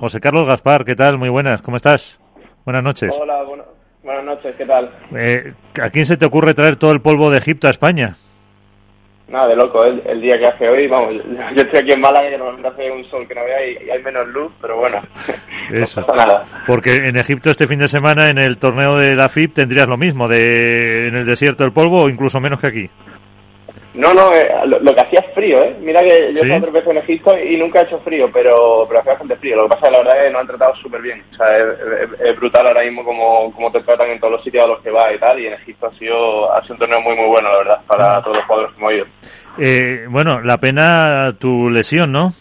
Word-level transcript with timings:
José 0.00 0.20
Carlos 0.20 0.46
Gaspar, 0.46 0.84
¿qué 0.84 0.94
tal? 0.94 1.18
Muy 1.18 1.28
buenas, 1.28 1.60
¿cómo 1.60 1.76
estás? 1.76 2.20
Buenas 2.64 2.84
noches. 2.84 3.10
Hola, 3.20 3.42
buenas 4.04 4.24
noches, 4.24 4.54
¿qué 4.56 4.64
tal? 4.64 4.92
Eh, 5.12 5.52
¿A 5.82 5.90
quién 5.90 6.06
se 6.06 6.16
te 6.16 6.24
ocurre 6.24 6.54
traer 6.54 6.76
todo 6.76 6.92
el 6.92 7.00
polvo 7.00 7.30
de 7.30 7.38
Egipto 7.38 7.66
a 7.66 7.70
España? 7.70 8.16
Nada, 9.26 9.48
de 9.48 9.56
loco, 9.56 9.84
el, 9.84 10.20
día 10.20 10.38
que 10.38 10.46
hace 10.46 10.68
hoy, 10.68 10.86
vamos, 10.86 11.14
yo 11.56 11.62
estoy 11.62 11.80
aquí 11.80 11.90
en 11.90 12.00
Málaga 12.00 12.32
y 12.32 12.38
no 12.38 12.68
hace 12.68 12.92
un 12.92 13.04
sol 13.06 13.26
que 13.26 13.34
no 13.34 13.44
vea 13.44 13.66
y, 13.66 13.90
hay 13.90 14.00
menos 14.00 14.28
luz, 14.28 14.52
pero 14.60 14.76
bueno, 14.76 15.02
Eso. 15.72 16.00
no 16.00 16.06
pasa 16.06 16.26
nada. 16.26 16.46
Porque 16.64 16.94
en 16.94 17.16
Egipto 17.16 17.50
este 17.50 17.66
fin 17.66 17.80
de 17.80 17.88
semana 17.88 18.28
en 18.28 18.38
el 18.38 18.56
torneo 18.58 18.98
de 18.98 19.16
la 19.16 19.28
FIP 19.28 19.54
tendrías 19.54 19.88
lo 19.88 19.96
mismo, 19.96 20.28
de 20.28 21.08
en 21.08 21.16
el 21.16 21.26
desierto 21.26 21.64
del 21.64 21.72
polvo 21.72 22.04
o 22.04 22.08
incluso 22.08 22.38
menos 22.38 22.60
que 22.60 22.66
aquí. 22.68 22.90
No, 23.98 24.14
no, 24.14 24.32
eh, 24.32 24.48
lo, 24.64 24.94
que 24.94 25.00
hacía 25.00 25.18
es 25.18 25.34
frío, 25.34 25.60
¿eh? 25.60 25.76
Mira 25.80 26.00
que 26.02 26.32
yo 26.32 26.42
he 26.42 26.44
estado 26.44 26.60
tres 26.60 26.72
veces 26.72 26.90
en 26.90 26.98
Egipto 26.98 27.36
y 27.36 27.56
nunca 27.56 27.80
he 27.80 27.82
hecho 27.82 27.98
frío, 28.04 28.30
pero, 28.32 28.84
pero 28.86 29.00
hacía 29.00 29.14
bastante 29.14 29.36
frío. 29.38 29.56
Lo 29.56 29.64
que 29.64 29.70
pasa 29.70 29.80
es 29.80 29.88
que 29.88 29.90
la 29.90 29.98
verdad 29.98 30.18
es 30.18 30.22
que 30.22 30.32
nos 30.32 30.40
han 30.40 30.46
tratado 30.46 30.76
súper 30.76 31.02
bien. 31.02 31.24
O 31.32 31.34
sea, 31.34 31.46
es, 32.20 32.36
brutal 32.36 32.68
ahora 32.68 32.84
mismo 32.84 33.04
como, 33.04 33.52
como 33.52 33.72
te 33.72 33.80
tratan 33.80 34.10
en 34.10 34.20
todos 34.20 34.34
los 34.34 34.44
sitios 34.44 34.64
a 34.64 34.68
los 34.68 34.80
que 34.82 34.92
vas 34.92 35.12
y 35.12 35.18
tal. 35.18 35.40
Y 35.40 35.48
en 35.48 35.54
Egipto 35.54 35.86
ha 35.86 35.98
sido, 35.98 36.52
ha 36.52 36.62
sido 36.62 36.74
un 36.74 36.78
torneo 36.78 37.00
muy, 37.00 37.16
muy 37.16 37.26
bueno, 37.26 37.50
la 37.50 37.58
verdad, 37.58 37.80
para 37.88 38.22
todos 38.22 38.36
los 38.36 38.46
jugadores 38.46 38.72
que 38.72 38.78
hemos 38.78 38.92
ido. 38.92 39.06
Eh, 39.58 40.06
bueno, 40.08 40.40
la 40.42 40.58
pena 40.58 41.34
tu 41.36 41.68
lesión, 41.68 42.12
¿no? 42.12 42.34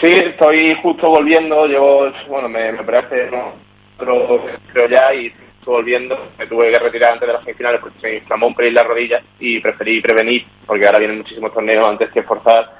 Sí, 0.00 0.08
estoy 0.08 0.74
justo 0.82 1.08
volviendo. 1.08 1.66
Llevo, 1.66 2.10
bueno, 2.26 2.48
me, 2.48 2.72
me 2.72 2.82
parece, 2.82 3.30
no, 3.30 3.52
pero 3.96 4.44
creo 4.72 4.88
ya 4.88 5.14
y 5.14 5.32
volviendo, 5.72 6.30
me 6.38 6.46
tuve 6.46 6.70
que 6.70 6.78
retirar 6.78 7.12
antes 7.12 7.26
de 7.26 7.34
las 7.34 7.44
semifinales 7.44 7.80
porque 7.80 8.00
se 8.00 8.16
inflamó 8.16 8.48
un 8.48 8.54
pelín 8.54 8.74
la 8.74 8.82
rodilla 8.82 9.22
y 9.38 9.60
preferí 9.60 10.00
prevenir 10.00 10.46
porque 10.66 10.86
ahora 10.86 10.98
vienen 10.98 11.18
muchísimos 11.18 11.52
torneos 11.52 11.88
antes 11.88 12.10
que 12.10 12.22
forzar 12.22 12.70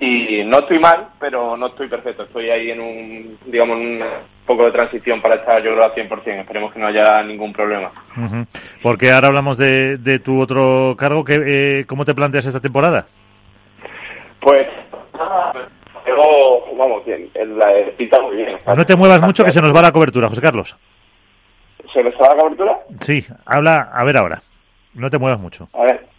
y 0.00 0.42
no 0.44 0.60
estoy 0.60 0.78
mal, 0.78 1.08
pero 1.20 1.56
no 1.56 1.66
estoy 1.66 1.86
perfecto, 1.86 2.22
estoy 2.22 2.48
ahí 2.48 2.70
en 2.70 2.80
un, 2.80 3.38
digamos, 3.44 3.76
un 3.76 4.02
poco 4.46 4.64
de 4.64 4.72
transición 4.72 5.20
para 5.20 5.36
estar 5.36 5.62
yo 5.62 5.72
creo 5.72 5.84
al 5.84 5.94
100%, 5.94 6.40
esperemos 6.40 6.72
que 6.72 6.78
no 6.78 6.86
haya 6.86 7.22
ningún 7.22 7.52
problema. 7.52 7.92
Porque 8.82 9.12
ahora 9.12 9.28
hablamos 9.28 9.58
de, 9.58 9.98
de 9.98 10.18
tu 10.18 10.40
otro 10.40 10.96
cargo, 10.98 11.24
que, 11.24 11.34
eh, 11.44 11.84
¿cómo 11.86 12.06
te 12.06 12.14
planteas 12.14 12.46
esta 12.46 12.60
temporada? 12.60 13.06
Pues, 14.40 14.66
vamos, 16.76 17.04
bien, 17.04 17.28
la, 17.56 17.72
pinta 17.96 18.20
muy 18.20 18.36
bien. 18.36 18.56
No 18.66 18.86
te 18.86 18.96
muevas 18.96 19.20
mucho 19.20 19.44
que 19.44 19.52
se 19.52 19.60
nos 19.60 19.74
va 19.74 19.82
la 19.82 19.92
cobertura, 19.92 20.28
José 20.28 20.40
Carlos. 20.40 20.76
¿Se 21.92 22.02
me 22.02 22.10
está 22.10 22.34
la 22.34 22.40
cobertura? 22.40 22.78
Sí, 23.00 23.24
habla, 23.44 23.90
a 23.92 24.04
ver 24.04 24.16
ahora. 24.16 24.42
No 24.94 25.10
te 25.10 25.18
muevas 25.18 25.40
mucho. 25.40 25.68
A 25.72 25.82
ver. 25.82 26.12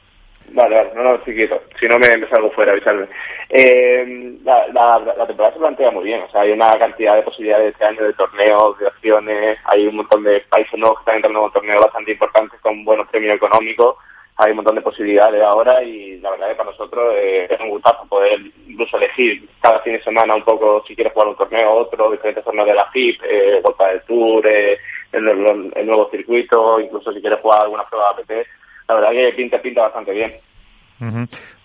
Vale, 0.49 0.75
vale, 0.75 0.91
no, 0.93 1.03
no, 1.03 1.17
chiquito. 1.23 1.59
Si 1.79 1.88
no, 1.88 1.97
me, 1.97 2.16
me 2.17 2.27
salgo 2.27 2.52
fuera, 2.52 2.73
avisarme. 2.73 3.07
Eh, 3.49 4.38
la, 4.44 4.67
la, 4.67 5.25
temporada 5.25 5.53
se 5.53 5.59
plantea 5.59 5.89
muy 5.89 6.03
bien. 6.03 6.21
O 6.21 6.29
sea, 6.29 6.41
hay 6.41 6.51
una 6.51 6.77
cantidad 6.77 7.16
de 7.16 7.23
posibilidades 7.23 7.71
este 7.71 7.85
año 7.85 8.03
de 8.03 8.13
torneos, 8.13 8.77
de 8.77 8.88
acciones. 8.88 9.57
Hay 9.66 9.88
un 9.88 9.95
montón 9.95 10.23
de 10.23 10.41
países 10.49 10.77
nuevos 10.77 10.99
que 10.99 11.01
están 11.01 11.16
entrando 11.16 11.45
en 11.45 11.51
torneos 11.51 11.81
bastante 11.81 12.11
importantes 12.11 12.59
con 12.61 12.85
buenos 12.85 13.07
premios 13.09 13.35
económicos. 13.35 13.95
Hay 14.38 14.51
un 14.51 14.57
montón 14.57 14.75
de 14.75 14.81
posibilidades 14.81 15.41
ahora 15.41 15.83
y 15.83 16.19
la 16.19 16.31
verdad 16.31 16.49
es 16.49 16.53
que 16.53 16.57
para 16.57 16.71
nosotros 16.71 17.13
eh, 17.17 17.47
es 17.49 17.59
un 17.59 17.69
gustazo 17.69 18.05
poder 18.07 18.39
incluso 18.67 18.97
elegir 18.97 19.47
cada 19.61 19.79
fin 19.81 19.94
de 19.94 20.03
semana 20.03 20.35
un 20.35 20.44
poco 20.44 20.83
si 20.88 20.95
quieres 20.95 21.13
jugar 21.13 21.29
un 21.29 21.35
torneo 21.35 21.71
o 21.71 21.81
otro, 21.81 22.11
diferentes 22.11 22.44
torneos 22.44 22.67
de 22.67 22.73
la 22.73 22.89
FIP, 22.91 23.21
eh, 23.23 23.61
Volta 23.63 23.89
del 23.89 24.01
Tour, 24.01 24.47
eh, 24.47 24.79
el, 25.14 25.86
nuevo 25.86 26.09
circuito, 26.09 26.80
incluso 26.80 27.11
si 27.14 27.22
quieres 27.22 27.39
jugar 27.39 27.61
alguna 27.61 27.83
prueba 27.89 28.14
de 28.16 28.22
APT, 28.22 28.47
la 28.88 28.95
verdad 28.95 29.11
que 29.11 29.33
pinta, 29.36 29.61
pinta 29.61 29.81
bastante 29.83 30.11
bien. 30.11 30.33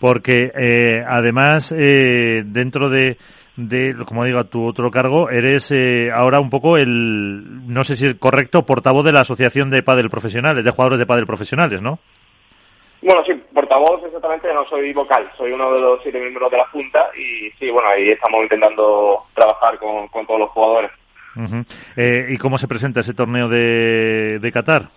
Porque 0.01 0.51
eh, 0.55 1.05
además, 1.07 1.73
eh, 1.73 2.43
dentro 2.45 2.89
de, 2.91 3.17
de, 3.57 3.95
como 4.07 4.25
digo, 4.25 4.45
tu 4.45 4.67
otro 4.67 4.91
cargo, 4.91 5.31
eres 5.31 5.71
eh, 5.73 6.11
ahora 6.13 6.41
un 6.41 6.51
poco 6.51 6.77
el, 6.77 7.67
no 7.73 7.85
sé 7.85 7.97
si 7.97 8.07
es 8.07 8.15
correcto, 8.15 8.63
portavoz 8.63 9.05
de 9.05 9.13
la 9.13 9.21
Asociación 9.21 9.71
de 9.71 9.83
Padel 9.83 10.11
Profesionales, 10.11 10.65
de 10.65 10.71
jugadores 10.71 10.99
de 10.99 11.07
Padel 11.07 11.27
Profesionales, 11.27 11.81
¿no? 11.83 11.99
Bueno, 13.01 13.23
sí, 13.25 13.33
portavoz 13.55 14.03
exactamente, 14.05 14.53
no 14.53 14.65
soy 14.69 14.93
vocal, 14.93 15.31
soy 15.37 15.53
uno 15.53 15.73
de 15.73 15.81
los 15.81 16.03
siete 16.03 16.19
miembros 16.19 16.51
de 16.51 16.57
la 16.57 16.67
Junta 16.67 17.11
y 17.17 17.49
sí, 17.53 17.71
bueno, 17.71 17.89
ahí 17.91 18.11
estamos 18.11 18.43
intentando 18.43 19.25
trabajar 19.35 19.79
con, 19.79 20.09
con 20.09 20.27
todos 20.27 20.41
los 20.41 20.51
jugadores. 20.51 20.91
Eh, 21.97 22.27
¿Y 22.31 22.39
cómo 22.39 22.59
se 22.59 22.69
presenta 22.69 23.01
ese 23.01 23.15
torneo 23.15 23.49
de, 23.49 24.39
de 24.41 24.53
Qatar? 24.53 24.89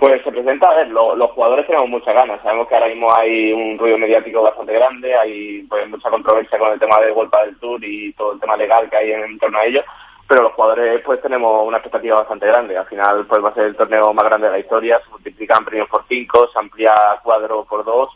Pues 0.00 0.22
se 0.24 0.32
presenta, 0.32 0.66
a 0.70 0.76
ver, 0.76 0.88
los 0.88 1.30
jugadores 1.32 1.66
tenemos 1.66 1.90
muchas 1.90 2.14
ganas. 2.14 2.40
Sabemos 2.42 2.66
que 2.66 2.74
ahora 2.74 2.88
mismo 2.88 3.14
hay 3.14 3.52
un 3.52 3.78
ruido 3.78 3.98
mediático 3.98 4.40
bastante 4.40 4.72
grande, 4.72 5.14
hay 5.14 5.62
pues, 5.68 5.86
mucha 5.90 6.08
controversia 6.08 6.58
con 6.58 6.72
el 6.72 6.80
tema 6.80 6.98
de 7.00 7.10
Vuelta 7.10 7.44
del 7.44 7.58
Tour 7.58 7.84
y 7.84 8.10
todo 8.14 8.32
el 8.32 8.40
tema 8.40 8.56
legal 8.56 8.88
que 8.88 8.96
hay 8.96 9.12
en, 9.12 9.38
torno 9.38 9.58
a 9.58 9.66
ello, 9.66 9.84
pero 10.26 10.44
los 10.44 10.54
jugadores 10.54 11.02
pues 11.04 11.20
tenemos 11.20 11.68
una 11.68 11.76
expectativa 11.76 12.16
bastante 12.16 12.46
grande. 12.46 12.78
Al 12.78 12.86
final 12.86 13.26
pues 13.26 13.44
va 13.44 13.50
a 13.50 13.54
ser 13.54 13.64
el 13.64 13.76
torneo 13.76 14.14
más 14.14 14.24
grande 14.24 14.46
de 14.46 14.52
la 14.54 14.58
historia, 14.60 14.98
se 15.04 15.10
multiplican 15.10 15.66
premios 15.66 15.90
por 15.90 16.02
cinco, 16.08 16.48
se 16.50 16.58
amplía 16.58 16.94
cuadro 17.22 17.66
por 17.66 17.84
dos 17.84 18.08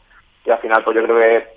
y 0.47 0.51
al 0.51 0.61
final 0.61 0.83
pues 0.85 0.97
yo 0.97 1.03
creo 1.03 1.19
que 1.19 1.49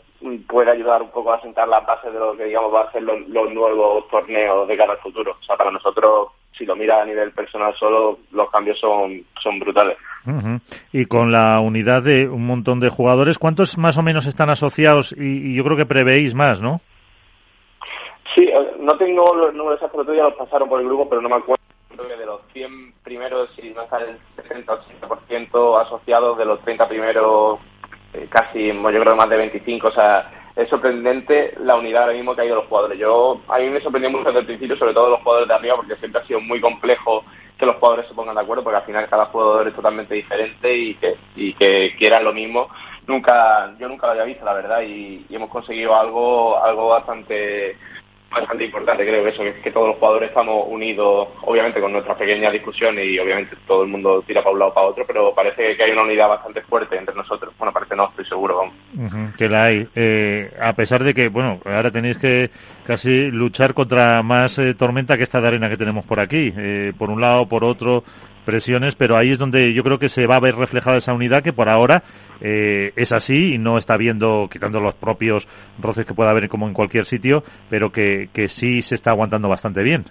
puede 0.48 0.72
ayudar 0.72 1.02
un 1.02 1.12
poco 1.12 1.34
a 1.34 1.42
sentar 1.42 1.68
las 1.68 1.86
bases 1.86 2.12
de 2.12 2.20
lo 2.20 2.36
que 2.36 2.46
digamos 2.46 2.74
va 2.74 2.84
a 2.84 2.92
ser 2.92 3.04
los, 3.04 3.28
nuevos 3.28 4.08
torneos 4.10 4.68
de 4.68 4.78
cara 4.78 4.94
al 4.94 5.00
futuro. 5.00 5.38
O 5.40 5.44
sea, 5.44 5.56
para 5.56 5.72
nosotros, 5.72 6.30
si 6.58 6.66
lo 6.66 6.76
mira 6.76 7.02
a 7.02 7.06
nivel 7.06 7.32
personal 7.32 7.74
solo, 7.76 8.20
los 8.32 8.50
cambios 8.50 8.80
son, 8.80 9.24
son 9.42 9.60
brutales. 9.60 9.98
Y 10.92 11.06
con 11.06 11.32
la 11.32 11.60
unidad 11.60 12.04
de 12.04 12.28
un 12.28 12.46
montón 12.46 12.80
de 12.80 12.90
jugadores, 12.90 13.40
¿cuántos 13.40 13.78
más 13.78 13.98
o 13.98 14.04
menos 14.04 14.26
están 14.26 14.50
asociados? 14.50 15.16
Y, 15.18 15.56
yo 15.56 15.64
creo 15.64 15.78
que 15.78 15.86
prevéis 15.86 16.36
más, 16.36 16.62
¿no? 16.62 16.82
Sí, 18.36 18.44
eh, 18.44 18.76
no 18.80 18.98
tengo 18.98 19.34
los 19.34 19.54
números 19.54 19.82
exactos, 19.82 20.06
ya 20.16 20.24
los 20.24 20.34
pasaron 20.34 20.68
por 20.68 20.82
el 20.82 20.88
grupo, 20.88 21.08
pero 21.08 21.22
no 21.22 21.30
me 21.30 21.36
acuerdo. 21.36 21.64
Creo 21.90 22.10
que 22.10 22.18
de 22.18 22.26
los 22.26 22.42
100 22.54 22.94
primeros, 23.04 23.50
si 23.56 23.70
no 23.70 23.84
está 23.84 23.98
el 24.00 24.20
60-80% 24.36 25.82
asociados, 25.82 26.38
de 26.38 26.46
los 26.46 26.60
30 26.62 26.88
primeros 26.90 27.60
casi, 28.30 28.68
yo 28.68 28.82
creo, 28.82 29.16
más 29.16 29.30
de 29.30 29.38
25. 29.38 29.88
O 29.88 29.92
sea, 29.92 30.52
es 30.56 30.68
sorprendente 30.70 31.54
la 31.60 31.76
unidad 31.76 32.04
ahora 32.04 32.16
mismo 32.16 32.36
que 32.36 32.42
ha 32.42 32.46
ido 32.46 32.56
los 32.56 32.66
jugadores. 32.66 32.98
Yo, 32.98 33.42
a 33.48 33.60
mí 33.60 33.70
me 33.70 33.80
sorprendió 33.80 34.10
mucho 34.10 34.26
desde 34.26 34.40
el 34.40 34.46
principio, 34.46 34.76
sobre 34.78 34.94
todo 34.94 35.12
los 35.12 35.22
jugadores 35.22 35.48
de 35.48 35.54
arriba, 35.54 35.76
porque 35.76 35.96
siempre 35.98 36.22
ha 36.22 36.26
sido 36.26 36.42
muy 36.42 36.60
complejo 36.60 37.24
que 37.58 37.66
los 37.66 37.76
jugadores 37.78 38.08
se 38.08 38.14
pongan 38.14 38.36
de 38.36 38.42
acuerdo, 38.42 38.64
porque 38.64 38.78
al 38.78 38.86
final 38.86 39.10
cada 39.10 39.26
jugador 39.26 39.68
es 39.68 39.76
totalmente 39.76 40.16
diferente 40.16 40.76
y 40.76 40.96
que, 40.96 41.16
y 41.36 41.54
que 41.54 41.96
quieran 41.98 42.24
lo 42.24 42.34
mismo. 42.34 42.70
Nunca, 43.08 43.74
yo 43.80 43.88
nunca 43.88 44.08
lo 44.08 44.12
había 44.14 44.26
visto, 44.26 44.46
la 44.46 44.54
verdad, 44.54 44.82
y 44.82 45.26
hemos 45.30 45.50
conseguido 45.50 45.96
algo, 45.96 46.62
algo 46.62 46.90
bastante 46.90 47.78
bastante 48.30 48.66
importante, 48.66 49.06
creo 49.06 49.24
que 49.24 49.30
eso, 49.30 49.44
que, 49.64 49.72
todos 49.72 49.88
los 49.88 49.98
jugadores 49.98 50.30
estamos 50.30 50.66
unidos, 50.68 51.30
obviamente 51.44 51.80
con 51.80 51.92
nuestras 51.92 52.18
pequeñas 52.18 52.52
discusiones 52.52 53.06
y 53.06 53.20
obviamente 53.20 53.56
todo 53.66 53.84
el 53.84 53.90
mundo 53.90 54.22
tira 54.26 54.42
para 54.42 54.54
un 54.54 54.60
lado 54.60 54.74
para 54.74 54.88
otro, 54.88 55.06
pero 55.08 55.34
parece 55.34 55.76
que 55.76 55.84
hay 55.84 55.92
una 55.92 56.04
unidad 56.04 56.28
bastante 56.28 56.62
fuerte 56.62 56.98
entre 56.98 57.16
nosotros. 57.16 57.54
Bueno, 57.58 57.72
parece 57.72 57.96
no, 57.96 58.10
estoy 58.10 58.26
seguro, 58.26 58.58
vamos. 58.58 59.36
que 59.38 59.48
la 59.48 59.64
hay. 59.64 59.88
Eh, 59.96 60.52
a 60.60 60.74
pesar 60.74 61.04
de 61.04 61.14
que, 61.14 61.30
bueno, 61.30 61.60
ahora 61.66 61.92
tenéis 61.92 62.18
que 62.18 62.50
casi 62.86 63.32
luchar 63.32 63.74
contra 63.74 64.22
más 64.24 64.58
eh, 64.60 64.74
tormenta 64.74 65.18
que 65.18 65.24
esta 65.24 65.42
de 65.42 65.48
arena 65.48 65.70
que 65.70 65.78
tenemos 65.78 66.06
por 66.06 66.20
aquí. 66.20 66.54
Eh, 66.58 66.94
por 66.98 67.10
un 67.10 67.22
lado, 67.22 67.48
por 67.48 67.64
otro, 67.64 68.04
presiones, 68.48 68.96
pero 68.96 69.18
ahí 69.18 69.32
es 69.32 69.38
donde 69.38 69.74
yo 69.74 69.84
creo 69.84 70.00
que 70.00 70.08
se 70.08 70.26
va 70.26 70.38
a 70.38 70.40
ver 70.40 70.56
reflejada 70.56 70.96
esa 70.96 71.14
unidad 71.14 71.44
que 71.44 71.52
por 71.52 71.68
ahora 71.68 72.04
eh, 72.40 72.94
es 72.96 73.12
así 73.12 73.56
y 73.56 73.58
no 73.58 73.78
está 73.78 73.98
viendo, 73.98 74.48
quitando 74.50 74.80
los 74.80 74.96
propios 74.96 75.46
roces 75.82 76.06
que 76.06 76.14
pueda 76.14 76.30
haber 76.30 76.48
como 76.48 76.66
en 76.66 76.74
cualquier 76.74 77.04
sitio, 77.04 77.44
pero 77.70 77.92
que, 77.92 78.17
que 78.34 78.48
sí 78.48 78.82
se 78.82 78.96
está 78.96 79.12
aguantando 79.12 79.50
bastante 79.50 79.84
bien. 79.84 80.06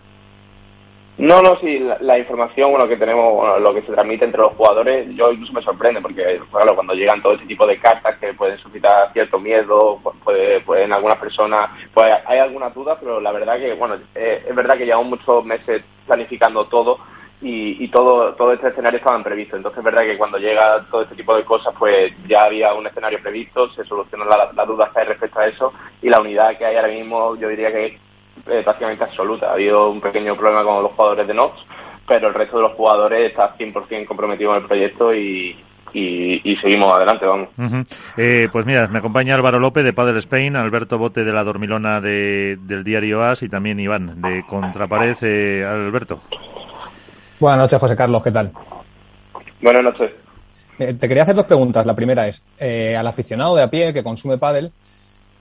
No, 1.18 1.40
no, 1.40 1.56
sí, 1.60 1.82
la, 2.00 2.18
información, 2.18 2.72
bueno, 2.72 2.86
que 2.86 2.98
tenemos, 2.98 3.58
lo 3.58 3.72
que 3.72 3.80
se 3.80 3.92
transmite 3.92 4.26
entre 4.26 4.42
los 4.42 4.52
jugadores, 4.52 5.08
yo 5.14 5.32
incluso 5.32 5.54
me 5.54 5.62
sorprende, 5.62 6.02
porque 6.02 6.38
claro, 6.50 6.74
cuando 6.74 6.92
llegan 6.92 7.22
todo 7.22 7.32
este 7.32 7.46
tipo 7.46 7.66
de 7.66 7.78
cartas 7.78 8.18
que 8.18 8.34
pueden 8.34 8.58
suscitar 8.58 9.10
cierto 9.14 9.38
miedo, 9.38 9.98
puede, 10.22 10.60
puede 10.60 10.84
algunas 10.84 11.16
personas, 11.16 11.70
pues 11.94 12.12
hay 12.26 12.38
alguna 12.38 12.68
duda, 12.68 12.98
pero 13.00 13.18
la 13.18 13.32
verdad 13.32 13.56
que, 13.56 13.72
bueno, 13.72 13.96
eh, 14.14 14.44
es 14.46 14.54
verdad 14.54 14.76
que 14.76 14.84
llevamos 14.84 15.09
muchos 15.09 15.42
meses 15.42 15.82
planificando 16.06 16.66
todo, 16.66 16.98
y, 17.42 17.88
todo, 17.88 18.34
todo 18.34 18.53
este 18.53 18.68
escenario 18.68 18.98
estaba 18.98 19.22
previsto. 19.22 19.56
Entonces 19.56 19.78
es 19.78 19.84
verdad 19.84 20.03
que 20.03 20.16
cuando 20.16 20.38
llega 20.38 20.84
todo 20.91 21.03
este 21.03 21.15
tipo 21.15 21.36
de 21.36 21.44
cosas, 21.44 21.74
pues 21.78 22.12
ya 22.27 22.44
había 22.44 22.74
un 22.74 22.86
escenario 22.86 23.21
previsto, 23.21 23.71
se 23.71 23.84
solucionó 23.84 24.24
la, 24.24 24.50
la 24.54 24.65
duda 24.65 24.91
que 24.92 25.00
hay 25.00 25.06
respecto 25.06 25.38
a 25.38 25.47
eso 25.47 25.72
y 26.03 26.09
la 26.09 26.21
unidad 26.21 26.56
que 26.56 26.65
hay 26.65 26.77
ahora 26.77 26.88
mismo 26.88 27.36
yo 27.36 27.48
diría 27.48 27.71
que 27.71 27.86
es 27.86 27.92
eh, 28.47 28.62
prácticamente 28.62 29.04
absoluta. 29.04 29.50
Ha 29.50 29.54
habido 29.54 29.91
un 29.91 30.00
pequeño 30.00 30.36
problema 30.36 30.65
con 30.65 30.83
los 30.83 30.92
jugadores 30.92 31.27
de 31.27 31.34
Nox, 31.34 31.60
pero 32.06 32.28
el 32.28 32.34
resto 32.34 32.56
de 32.56 32.62
los 32.62 32.72
jugadores 32.72 33.30
está 33.30 33.56
100% 33.56 34.06
comprometido 34.06 34.54
en 34.54 34.62
el 34.62 34.68
proyecto 34.68 35.15
y, 35.15 35.56
y, 35.92 36.56
seguimos 36.60 36.92
adelante, 36.92 37.27
vamos. 37.27 37.48
Eh, 38.16 38.48
pues 38.53 38.66
mira, 38.66 38.86
me 38.88 38.98
acompaña 38.98 39.34
Álvaro 39.34 39.59
López 39.59 39.84
de 39.84 39.92
Padel 39.92 40.18
Spain, 40.18 40.56
Alberto 40.56 40.98
Bote 40.98 41.24
de 41.24 41.33
la 41.33 41.44
Dormilona 41.44 42.00
de, 42.00 42.59
del 42.60 42.84
diario 42.84 43.22
AS 43.22 43.42
y 43.42 43.48
también 43.48 43.80
Iván 43.80 44.21
de 44.21 44.44
Contrapared. 44.47 45.16
Eh, 45.22 45.65
Alberto. 45.65 46.21
Buenas 47.38 47.59
noches, 47.59 47.78
José 47.78 47.94
Carlos, 47.94 48.22
¿qué 48.22 48.33
tal? 48.33 48.50
Buenas 49.60 49.83
noches. 49.83 50.10
Eh, 50.78 50.94
te 50.94 51.06
quería 51.06 51.22
hacer 51.22 51.34
dos 51.34 51.44
preguntas. 51.44 51.84
La 51.84 51.94
primera 51.94 52.27
es, 52.27 52.42
eh, 52.59 52.97
al 52.97 53.06
aficionado 53.06 53.54
de 53.56 53.62
a 53.62 53.71
pie 53.71 53.92
que 53.92 54.03
consume 54.03 54.38
pádel, 54.38 54.72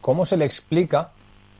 ¿cómo 0.01 0.25
se 0.25 0.35
le 0.35 0.45
explica 0.45 1.11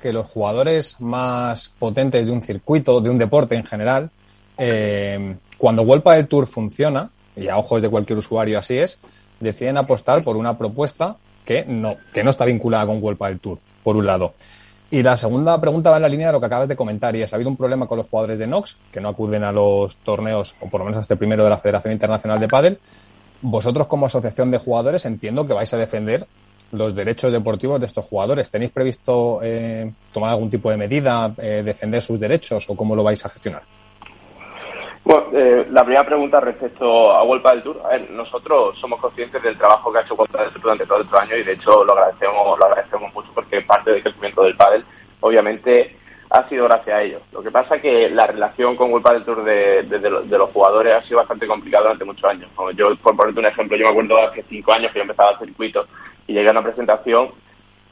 que 0.02 0.12
los 0.12 0.28
jugadores 0.28 1.00
más 1.00 1.74
potentes 1.80 2.26
de 2.26 2.32
un 2.32 2.44
circuito, 2.44 3.00
de 3.00 3.10
un 3.10 3.18
deporte 3.18 3.56
en 3.56 3.66
general, 3.66 4.10
eh, 4.58 5.38
cuando 5.58 5.84
World 5.84 6.04
del 6.04 6.28
Tour 6.28 6.48
funciona, 6.48 7.10
y 7.36 7.48
a 7.48 7.58
ojos 7.58 7.82
de 7.82 7.90
cualquier 7.90 8.20
usuario 8.20 8.60
así 8.60 8.78
es, 8.78 9.00
deciden 9.40 9.78
apostar 9.78 10.24
por 10.24 10.36
una 10.38 10.58
propuesta 10.58 11.16
que 11.46 11.66
no, 11.66 11.96
que 12.14 12.24
no 12.24 12.30
está 12.30 12.46
vinculada 12.46 12.88
con 12.88 13.02
World 13.02 13.20
del 13.20 13.40
Tour, 13.40 13.60
por 13.84 13.96
un 13.96 14.06
lado. 14.06 14.34
Y 14.96 15.04
la 15.04 15.18
segunda 15.18 15.60
pregunta 15.60 15.90
va 15.90 15.98
en 15.98 16.04
la 16.04 16.08
línea 16.08 16.28
de 16.28 16.32
lo 16.32 16.40
que 16.40 16.46
acabas 16.46 16.70
de 16.70 16.76
comentar, 16.78 17.14
y 17.18 17.22
es, 17.22 17.34
¿ha 17.34 17.36
habido 17.36 17.50
un 17.50 17.58
problema 17.58 17.86
con 17.86 17.98
los 17.98 18.08
jugadores 18.08 18.40
de 18.40 18.48
Nox, 18.48 18.78
que 18.94 19.02
no 19.02 19.10
acuden 19.10 19.44
a 19.44 19.52
los 19.52 19.98
torneos, 19.98 20.56
o 20.62 20.70
por 20.70 20.80
lo 20.80 20.86
menos 20.86 21.00
a 21.00 21.02
este 21.02 21.18
primero 21.18 21.44
de 21.44 21.50
la 21.50 21.58
Federación 21.58 21.92
Internacional 21.92 22.40
de 22.40 22.48
Padel? 22.48 22.80
Vosotros 23.42 23.88
como 23.88 24.06
asociación 24.06 24.52
de 24.52 24.58
jugadores 24.58 25.04
entiendo 25.04 25.46
que 25.46 25.54
vais 25.54 25.74
a 25.74 25.78
defender 25.78 26.26
los 26.72 26.96
derechos 26.96 27.34
deportivos 27.34 27.78
de 27.82 27.88
estos 27.88 28.06
jugadores. 28.06 28.50
¿Tenéis 28.50 28.72
previsto 28.72 29.42
eh, 29.44 29.92
tomar 30.14 30.30
algún 30.30 30.50
tipo 30.50 30.72
de 30.72 30.78
medida, 30.78 31.36
eh, 31.40 31.62
defender 31.66 32.02
sus 32.02 32.18
derechos 32.18 32.66
o 32.70 32.78
cómo 32.78 32.96
lo 32.96 33.04
vais 33.04 33.26
a 33.26 33.28
gestionar? 33.28 33.64
Bueno, 35.06 35.28
eh, 35.34 35.68
la 35.70 35.84
primera 35.84 36.04
pregunta 36.04 36.40
respecto 36.40 37.12
a 37.12 37.24
Vuelta 37.24 37.52
del 37.52 37.62
Tour. 37.62 37.80
A 37.86 37.90
ver, 37.90 38.10
nosotros 38.10 38.76
somos 38.80 39.00
conscientes 39.00 39.42
del 39.44 39.56
trabajo 39.56 39.94
que 39.94 40.00
ha 40.00 40.02
hecho 40.02 40.16
Vuelta 40.16 40.42
del 40.42 40.52
Tour 40.52 40.64
durante 40.64 40.88
todo 40.88 41.02
estos 41.02 41.20
años 41.20 41.38
y 41.38 41.44
de 41.44 41.54
hecho 41.54 41.84
lo 41.84 41.94
agradecemos, 41.94 42.58
lo 42.58 42.66
agradecemos 42.66 43.14
mucho 43.14 43.30
porque 43.36 43.62
parte 43.62 43.92
del 43.92 44.02
crecimiento 44.02 44.42
del 44.42 44.58
pádel, 44.58 44.84
obviamente, 45.20 45.96
ha 46.32 46.50
sido 46.50 46.66
gracias 46.66 46.96
a 46.96 47.04
ellos. 47.04 47.22
Lo 47.32 47.44
que 47.44 47.52
pasa 47.52 47.76
es 47.76 47.84
que 47.84 48.10
la 48.10 48.26
relación 48.26 48.76
con 48.76 48.92
World 48.92 49.08
del 49.08 49.24
Tour 49.26 49.44
de, 49.44 50.38
los 50.38 50.50
jugadores 50.50 50.96
ha 50.96 51.04
sido 51.04 51.20
bastante 51.20 51.46
complicada 51.46 51.84
durante 51.84 52.06
muchos 52.06 52.28
años. 52.28 52.50
yo, 52.76 52.96
por 52.96 53.16
ponerte 53.16 53.40
un 53.40 53.46
ejemplo, 53.46 53.78
yo 53.78 53.86
me 53.86 53.92
acuerdo 53.92 54.18
hace 54.18 54.44
cinco 54.50 54.74
años 54.74 54.92
que 54.92 54.98
yo 54.98 55.04
empezaba 55.04 55.32
el 55.34 55.46
circuito 55.46 55.86
y 56.26 56.34
llegué 56.34 56.48
a 56.48 56.52
una 56.52 56.64
presentación 56.64 57.30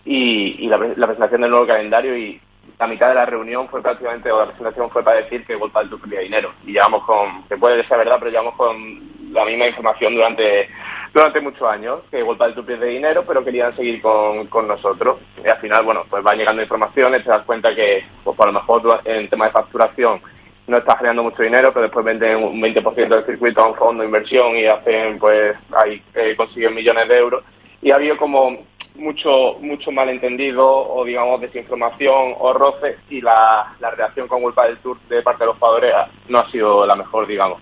y, 0.04 0.68
la, 0.68 0.80
presentación 0.80 1.42
del 1.42 1.52
nuevo 1.52 1.68
calendario 1.68 2.18
y 2.18 2.42
la 2.80 2.88
mitad 2.88 3.10
de 3.10 3.16
la 3.16 3.26
reunión 3.26 3.68
fue 3.70 3.82
prácticamente, 3.82 4.32
o 4.32 4.40
la 4.40 4.48
presentación 4.48 4.90
fue 4.90 5.04
para 5.04 5.22
decir 5.22 5.46
que 5.46 5.56
World 5.56 5.74
del 5.74 5.90
Tour 5.90 6.02
perdía 6.02 6.20
dinero. 6.22 6.54
Y 6.66 6.74
llevamos 6.74 7.04
con, 7.06 7.44
que 7.44 7.58
puede 7.58 7.86
ser 7.88 7.98
verdad, 8.00 8.18
pero 8.20 8.32
llevamos 8.32 8.56
con 8.56 9.34
la 9.34 9.46
misma 9.46 9.68
información 9.68 10.16
durante 10.16 10.70
durante 11.14 11.42
muchos 11.42 11.70
años, 11.70 12.00
que 12.10 12.24
World 12.24 12.42
del 12.42 12.54
Tour 12.56 12.66
pierde 12.66 12.88
dinero, 12.88 13.24
pero 13.26 13.44
querían 13.44 13.76
seguir 13.76 14.02
con, 14.02 14.48
con 14.48 14.68
nosotros. 14.68 15.20
Y 15.44 15.48
al 15.48 15.60
final, 15.60 15.84
bueno, 15.86 16.06
pues 16.10 16.24
van 16.24 16.38
llegando 16.38 16.62
informaciones, 16.64 17.24
te 17.24 17.30
das 17.30 17.46
cuenta 17.46 17.74
que, 17.76 18.04
pues 18.24 18.36
por 18.36 18.48
lo 18.48 18.54
mejor 18.54 19.02
en 19.06 19.30
tema 19.30 19.46
de 19.46 19.52
facturación 19.52 20.22
no 20.66 20.78
estás 20.78 20.98
generando 20.98 21.24
mucho 21.24 21.44
dinero, 21.44 21.72
pero 21.72 21.84
después 21.84 22.06
venden 22.06 22.44
un 22.44 22.60
20% 22.60 23.08
del 23.08 23.26
circuito 23.26 23.62
a 23.62 23.68
un 23.68 23.76
fondo 23.76 24.02
de 24.02 24.08
inversión 24.08 24.56
y 24.56 24.66
hacen, 24.66 25.20
pues, 25.20 25.56
ahí 25.84 26.02
eh, 26.16 26.36
consiguen 26.36 26.74
millones 26.74 27.08
de 27.08 27.18
euros. 27.18 27.44
Y 27.82 27.92
ha 27.92 27.96
habido 27.96 28.18
como 28.18 28.66
mucho 28.96 29.58
mucho 29.60 29.92
malentendido 29.92 30.66
o 30.68 31.04
digamos 31.04 31.42
desinformación 31.42 32.36
o 32.38 32.54
roce 32.54 32.98
y 33.10 33.22
la, 33.22 33.76
la 33.80 33.92
reacción 33.92 34.28
con 34.28 34.42
culpa 34.42 34.66
del 34.66 34.78
tour 34.78 34.98
de 35.10 35.22
parte 35.22 35.44
de 35.44 35.48
los 35.48 35.58
jugadores 35.58 35.94
no 36.30 36.40
ha 36.40 36.52
sido 36.52 36.86
la 36.86 36.96
mejor 36.96 37.26
digamos 37.28 37.62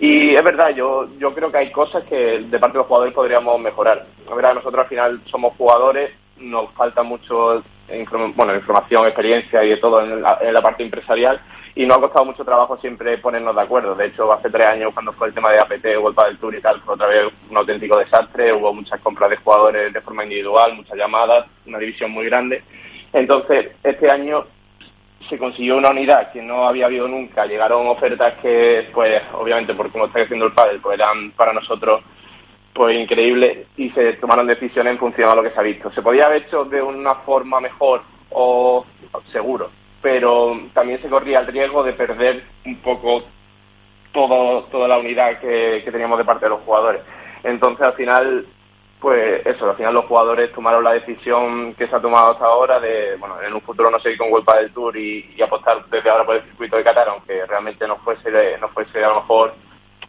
y 0.00 0.34
es 0.34 0.42
verdad 0.42 0.74
yo 0.74 1.08
yo 1.18 1.32
creo 1.34 1.52
que 1.52 1.58
hay 1.58 1.72
cosas 1.72 2.02
que 2.04 2.40
de 2.40 2.58
parte 2.58 2.72
de 2.72 2.78
los 2.78 2.86
jugadores 2.86 3.14
podríamos 3.14 3.60
mejorar 3.60 4.06
verdad 4.34 4.54
nosotros 4.54 4.82
al 4.82 4.88
final 4.88 5.22
somos 5.26 5.54
jugadores 5.56 6.10
nos 6.38 6.72
falta 6.72 7.02
mucho 7.02 7.62
bueno 8.34 8.54
información 8.54 9.06
experiencia 9.06 9.62
y 9.62 9.70
de 9.70 9.76
todo 9.76 10.02
en 10.02 10.22
la 10.22 10.62
parte 10.62 10.82
empresarial 10.82 11.40
y 11.76 11.86
nos 11.86 11.98
ha 11.98 12.00
costado 12.00 12.24
mucho 12.24 12.44
trabajo 12.44 12.76
siempre 12.78 13.18
ponernos 13.18 13.54
de 13.54 13.62
acuerdo. 13.62 13.94
De 13.94 14.06
hecho, 14.06 14.32
hace 14.32 14.48
tres 14.48 14.66
años, 14.66 14.92
cuando 14.94 15.12
fue 15.12 15.28
el 15.28 15.34
tema 15.34 15.50
de 15.50 15.58
APT, 15.58 15.96
Vuelta 16.00 16.26
del 16.26 16.38
Tour 16.38 16.54
y 16.54 16.60
tal, 16.60 16.80
fue 16.82 16.94
otra 16.94 17.08
vez 17.08 17.32
un 17.54 17.58
auténtico 17.58 17.98
desastre. 17.98 18.52
Hubo 18.52 18.72
muchas 18.74 19.00
compras 19.00 19.30
de 19.30 19.36
jugadores 19.36 19.92
de 19.92 20.00
forma 20.00 20.24
individual, 20.24 20.74
muchas 20.74 20.96
llamadas, 20.96 21.46
una 21.66 21.78
división 21.78 22.10
muy 22.10 22.26
grande. 22.26 22.62
Entonces, 23.12 23.72
este 23.82 24.10
año 24.10 24.44
se 25.28 25.38
consiguió 25.38 25.76
una 25.76 25.90
unidad 25.90 26.32
que 26.32 26.42
no 26.42 26.66
había 26.66 26.86
habido 26.86 27.08
nunca. 27.08 27.46
Llegaron 27.46 27.86
ofertas 27.86 28.34
que, 28.42 28.88
pues, 28.92 29.22
obviamente, 29.32 29.74
porque 29.74 29.92
como 29.92 30.06
está 30.06 30.20
haciendo 30.20 30.46
el 30.46 30.52
padre, 30.52 30.78
pues 30.82 30.98
eran 30.98 31.30
para 31.32 31.52
nosotros 31.52 32.02
pues 32.72 32.98
increíbles 32.98 33.68
y 33.76 33.88
se 33.90 34.14
tomaron 34.14 34.48
decisiones 34.48 34.94
en 34.94 34.98
función 34.98 35.28
a 35.28 35.36
lo 35.36 35.44
que 35.44 35.50
se 35.50 35.60
ha 35.60 35.62
visto. 35.62 35.92
¿Se 35.92 36.02
podía 36.02 36.26
haber 36.26 36.42
hecho 36.42 36.64
de 36.64 36.82
una 36.82 37.14
forma 37.16 37.60
mejor 37.60 38.02
o 38.30 38.84
seguro? 39.30 39.70
pero 40.04 40.60
también 40.74 41.00
se 41.00 41.08
corría 41.08 41.40
el 41.40 41.46
riesgo 41.46 41.82
de 41.82 41.94
perder 41.94 42.44
un 42.66 42.76
poco 42.82 43.22
todo, 44.12 44.64
toda 44.64 44.86
la 44.86 44.98
unidad 44.98 45.40
que, 45.40 45.82
teníamos 45.90 46.18
de 46.18 46.26
parte 46.26 46.44
de 46.44 46.50
los 46.50 46.60
jugadores. 46.60 47.00
Entonces, 47.44 47.82
al 47.86 47.94
final, 47.94 48.46
pues 49.00 49.44
eso, 49.46 49.68
al 49.68 49.76
final 49.76 49.94
los 49.94 50.06
jugadores 50.06 50.50
tomaron 50.52 50.82
la 50.82 50.94
decisión 50.94 51.74
que 51.74 51.86
se 51.86 51.94
ha 51.94 52.00
tomado 52.00 52.32
hasta 52.32 52.46
ahora 52.46 52.80
de, 52.80 53.16
bueno, 53.16 53.40
en 53.42 53.52
un 53.52 53.60
futuro 53.60 53.90
no 53.90 54.00
seguir 54.00 54.18
con 54.18 54.32
Huelpa 54.32 54.56
del 54.56 54.72
Tour 54.72 54.96
y, 54.96 55.40
apostar 55.42 55.84
desde 55.90 56.08
ahora 56.10 56.24
por 56.24 56.36
el 56.36 56.42
circuito 56.44 56.76
de 56.76 56.84
Qatar, 56.84 57.08
aunque 57.10 57.44
realmente 57.46 57.86
no 57.86 57.98
fuese, 57.98 58.58
no 58.58 58.68
fuese 58.70 59.04
a 59.04 59.08
lo 59.08 59.16
mejor 59.16 59.54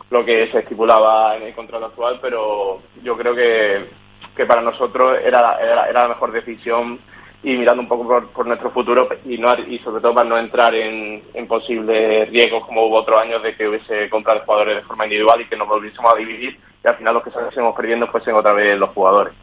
lo 0.09 0.23
que 0.23 0.47
se 0.51 0.59
estipulaba 0.59 1.35
en 1.35 1.43
el 1.43 1.53
contrato 1.53 1.87
actual, 1.87 2.19
pero 2.21 2.79
yo 3.03 3.17
creo 3.17 3.35
que, 3.35 3.89
que 4.35 4.45
para 4.45 4.61
nosotros 4.61 5.19
era, 5.23 5.57
era, 5.59 5.91
la 5.91 6.07
mejor 6.07 6.31
decisión 6.31 6.99
y 7.43 7.57
mirando 7.57 7.81
un 7.81 7.87
poco 7.87 8.27
por, 8.33 8.47
nuestro 8.47 8.71
futuro 8.71 9.07
y 9.25 9.37
no 9.37 9.49
y 9.67 9.77
sobre 9.79 10.01
todo 10.01 10.15
para 10.15 10.29
no 10.29 10.37
entrar 10.37 10.73
en, 10.73 11.21
posibles 11.47 12.29
riesgos 12.29 12.65
como 12.65 12.85
hubo 12.85 12.97
otros 12.97 13.21
años 13.21 13.43
de 13.43 13.55
que 13.55 13.67
hubiese 13.67 14.09
comprado 14.09 14.41
jugadores 14.45 14.77
de 14.77 14.81
forma 14.83 15.05
individual 15.05 15.41
y 15.41 15.45
que 15.45 15.55
nos 15.55 15.67
volviésemos 15.67 16.13
a 16.13 16.17
dividir 16.17 16.57
y 16.85 16.87
al 16.87 16.97
final 16.97 17.15
los 17.15 17.23
que 17.23 17.31
saliésemos 17.31 17.75
perdiendo 17.75 18.07
fuesen 18.07 18.35
otra 18.35 18.53
vez 18.53 18.77
los 18.77 18.91
jugadores. 18.91 19.33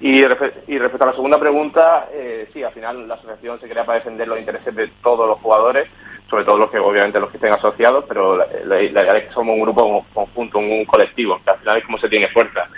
y, 0.00 0.18
y, 0.18 0.22
respecto 0.22 1.04
a 1.04 1.06
la 1.06 1.14
segunda 1.14 1.38
pregunta, 1.38 2.08
eh, 2.12 2.50
sí, 2.52 2.62
al 2.62 2.72
final 2.72 3.08
la 3.08 3.14
asociación 3.14 3.58
se 3.60 3.68
crea 3.68 3.86
para 3.86 3.98
defender 3.98 4.28
los 4.28 4.38
intereses 4.38 4.74
de 4.74 4.88
todos 5.02 5.26
los 5.26 5.40
jugadores, 5.40 5.88
sobre 6.28 6.44
todo 6.44 6.58
los 6.58 6.70
que 6.70 6.78
obviamente 6.78 7.18
los 7.18 7.30
que 7.30 7.38
estén 7.38 7.54
asociados, 7.54 8.04
pero 8.06 8.36
la, 8.36 8.46
la 8.66 8.82
idea 8.82 9.16
es 9.16 9.28
que 9.28 9.32
somos 9.32 9.54
un 9.54 9.62
grupo 9.62 10.04
conjunto, 10.12 10.58
un 10.58 10.84
colectivo, 10.84 11.40
que 11.42 11.50
al 11.50 11.58
final 11.60 11.78
es 11.78 11.84
como 11.84 11.98
se 11.98 12.08
tiene 12.10 12.28
fuerza. 12.28 12.68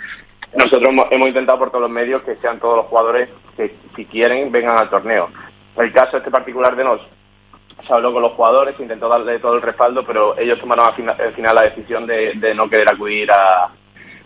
Nosotros 0.57 0.95
hemos 1.11 1.27
intentado 1.27 1.59
por 1.59 1.69
todos 1.69 1.81
los 1.81 1.91
medios 1.91 2.21
que 2.23 2.35
sean 2.37 2.59
todos 2.59 2.77
los 2.77 2.85
jugadores 2.85 3.29
que, 3.57 3.75
si 3.95 4.05
quieren, 4.05 4.49
vengan 4.51 4.77
al 4.77 4.89
torneo. 4.89 5.29
El 5.75 5.91
caso 5.91 6.17
este 6.17 6.31
particular 6.31 6.75
de 6.75 6.83
nos, 6.85 7.01
se 7.85 7.93
habló 7.93 8.13
con 8.13 8.21
los 8.21 8.33
jugadores, 8.33 8.75
se 8.75 8.83
intentó 8.83 9.09
darle 9.09 9.39
todo 9.39 9.55
el 9.55 9.61
respaldo, 9.61 10.03
pero 10.05 10.37
ellos 10.37 10.59
tomaron 10.59 10.87
al 10.87 10.95
final, 11.33 11.55
la 11.55 11.63
decisión 11.63 12.05
de, 12.07 12.53
no 12.55 12.69
querer 12.69 12.87
acudir 12.91 13.29
a, 13.31 13.69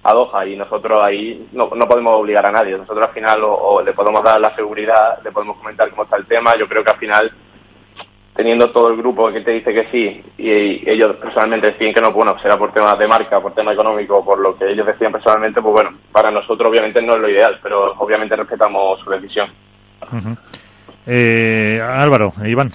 a 0.03 0.13
Doha 0.13 0.45
y 0.45 0.55
nosotros 0.57 1.05
ahí 1.05 1.47
no, 1.53 1.69
no 1.75 1.88
podemos 1.88 2.19
obligar 2.19 2.45
a 2.45 2.51
nadie. 2.51 2.77
Nosotros 2.77 3.07
al 3.07 3.13
final 3.13 3.41
le 3.85 3.94
podemos 3.94 4.23
dar 4.23 4.39
la 4.39 4.55
seguridad, 4.55 5.19
le 5.23 5.31
podemos 5.31 5.57
comentar 5.57 5.89
cómo 5.89 6.03
está 6.03 6.17
el 6.17 6.25
tema. 6.25 6.55
Yo 6.57 6.67
creo 6.67 6.83
que 6.83 6.91
al 6.91 7.00
final 7.00 7.31
teniendo 8.35 8.71
todo 8.71 8.89
el 8.89 8.97
grupo 8.97 9.31
que 9.31 9.41
te 9.41 9.51
dice 9.51 9.73
que 9.73 9.88
sí 9.91 10.23
y, 10.38 10.89
ellos 10.89 11.15
personalmente 11.17 11.72
deciden 11.72 11.93
que 11.93 12.01
no, 12.01 12.12
bueno, 12.12 12.38
será 12.39 12.57
por 12.57 12.74
temas 12.74 12.98
de 12.98 13.07
marca, 13.07 13.39
por 13.39 13.53
tema 13.53 13.74
económico, 13.74 14.25
por 14.25 14.39
lo 14.39 14.57
que 14.57 14.72
ellos 14.72 14.88
decían 14.88 15.12
personalmente, 15.12 15.62
pues 15.62 15.74
bueno, 15.74 15.98
para 16.12 16.31
nosotros 16.31 16.69
obviamente 16.69 17.01
no 17.01 17.13
es 17.13 17.19
lo 17.19 17.29
ideal, 17.29 17.60
pero 17.62 17.93
obviamente 18.00 18.36
respetamos 18.36 19.00
su 19.00 19.10
decisión. 19.10 19.50
eh, 21.05 21.81
Álvaro, 21.81 22.33
Iván. 22.43 22.72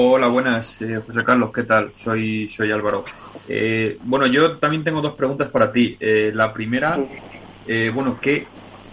Hola, 0.00 0.28
buenas, 0.28 0.80
eh, 0.80 1.00
José 1.04 1.24
Carlos, 1.24 1.50
¿qué 1.52 1.64
tal? 1.64 1.90
Soy, 1.92 2.48
soy 2.48 2.70
Álvaro. 2.70 3.02
Eh, 3.48 3.98
bueno, 4.04 4.28
yo 4.28 4.56
también 4.58 4.84
tengo 4.84 5.00
dos 5.00 5.14
preguntas 5.14 5.48
para 5.48 5.72
ti. 5.72 5.96
Eh, 5.98 6.30
la 6.32 6.52
primera, 6.52 6.96
bueno, 7.92 8.16
¿qué, 8.20 8.46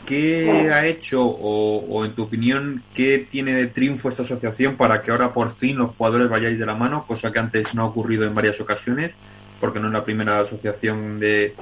¿Qué 0.04 0.72
ha 0.74 0.84
hecho 0.88 1.24
o, 1.24 2.04
en 2.04 2.16
tu 2.16 2.24
opinión, 2.24 2.82
qué 2.92 3.20
tiene 3.30 3.54
de 3.54 3.68
triunfo 3.68 4.10
esta 4.10 4.24
asociación 4.24 4.78
para 4.78 5.04
que 5.04 5.12
ahora 5.12 5.32
por 5.32 5.52
fin 5.52 5.78
los 5.78 5.92
jugadores 5.92 6.28
vayáis 6.28 6.58
de 6.58 6.66
la 6.66 6.74
mano, 6.74 7.06
cosa 7.06 7.32
que 7.32 7.38
antes 7.38 7.72
no 7.76 7.84
ha 7.84 7.86
ocurrido 7.86 8.26
en 8.26 8.34
varias 8.34 8.60
ocasiones, 8.60 9.16
porque 9.60 9.80
no 9.80 9.90
es 9.90 9.94
la 9.94 10.04
primera 10.04 10.40
asociación 10.40 11.20
de, 11.20 11.54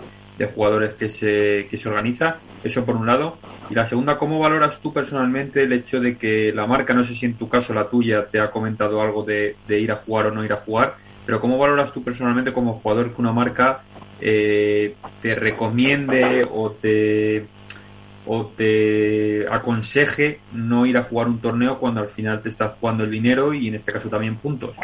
jugadores 0.55 0.93
que 0.93 1.09
se, 1.09 1.67
que 1.69 1.77
se 1.77 1.89
organiza? 1.89 2.37
Eso 2.63 2.85
por 2.85 2.95
un 2.95 3.05
lado. 3.05 3.37
Y 3.69 3.75
la 3.75 3.85
segunda, 3.85 4.17
¿cómo 4.17 4.39
valoras 4.39 4.79
tú 4.79 4.93
personalmente 4.93 5.63
el 5.63 5.73
hecho 5.73 5.99
de 5.99 6.17
que 6.17 6.51
la 6.53 6.65
marca, 6.65 6.93
no 6.93 7.03
sé 7.03 7.13
si 7.13 7.25
en 7.25 7.35
tu 7.35 7.49
caso 7.49 7.73
la 7.73 7.89
tuya 7.89 8.27
te 8.31 8.39
ha 8.39 8.51
comentado 8.51 9.01
algo 9.01 9.23
de, 9.23 9.55
ir 9.67 9.91
a 9.91 9.97
jugar 9.97 10.27
o 10.27 10.31
no 10.31 10.45
ir 10.45 10.53
a 10.53 10.57
jugar, 10.57 10.95
pero 11.25 11.39
¿cómo 11.39 11.57
valoras 11.57 11.91
tú 11.91 12.03
personalmente 12.03 12.53
como 12.53 12.79
jugador 12.79 13.13
que 13.13 13.21
una 13.21 13.31
marca 13.31 13.81
eh, 14.21 14.95
te 15.21 15.35
recomiende 15.35 16.47
o 16.49 16.71
te 16.71 17.47
o 18.25 18.45
te 18.45 19.45
aconseje 19.49 20.39
no 20.53 20.85
ir 20.85 20.97
a 20.97 21.03
jugar 21.03 21.27
un 21.27 21.41
torneo 21.41 21.77
cuando 21.77 21.99
al 21.99 22.09
final 22.09 22.41
te 22.41 22.47
estás 22.47 22.75
jugando 22.75 23.03
el 23.03 23.11
dinero 23.11 23.53
y 23.53 23.67
en 23.67 23.75
este 23.75 23.91
caso 23.91 24.07
también 24.09 24.37
puntos? 24.37 24.77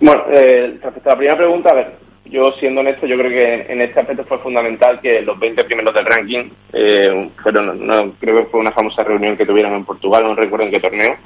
Bueno, 0.00 0.24
eh, 0.32 0.78
la 0.82 1.16
primera 1.16 1.36
pregunta, 1.36 1.70
a 1.70 1.74
ver, 1.74 1.99
yo 2.30 2.52
siendo 2.52 2.80
honesto, 2.80 3.06
yo 3.06 3.18
creo 3.18 3.30
que 3.30 3.72
en 3.72 3.80
este 3.82 4.00
aspecto 4.00 4.24
fue 4.24 4.38
fundamental 4.38 5.00
que 5.00 5.20
los 5.20 5.38
20 5.38 5.64
primeros 5.64 5.92
del 5.92 6.06
ranking, 6.06 6.50
eh, 6.72 7.30
fueron, 7.42 7.86
no, 7.86 8.12
creo 8.20 8.38
que 8.44 8.50
fue 8.50 8.60
una 8.60 8.72
famosa 8.72 9.02
reunión 9.02 9.36
que 9.36 9.46
tuvieron 9.46 9.74
en 9.74 9.84
Portugal, 9.84 10.24
no 10.24 10.34
recuerdo 10.34 10.66
en 10.66 10.72
qué 10.72 10.80
torneo, 10.80 11.16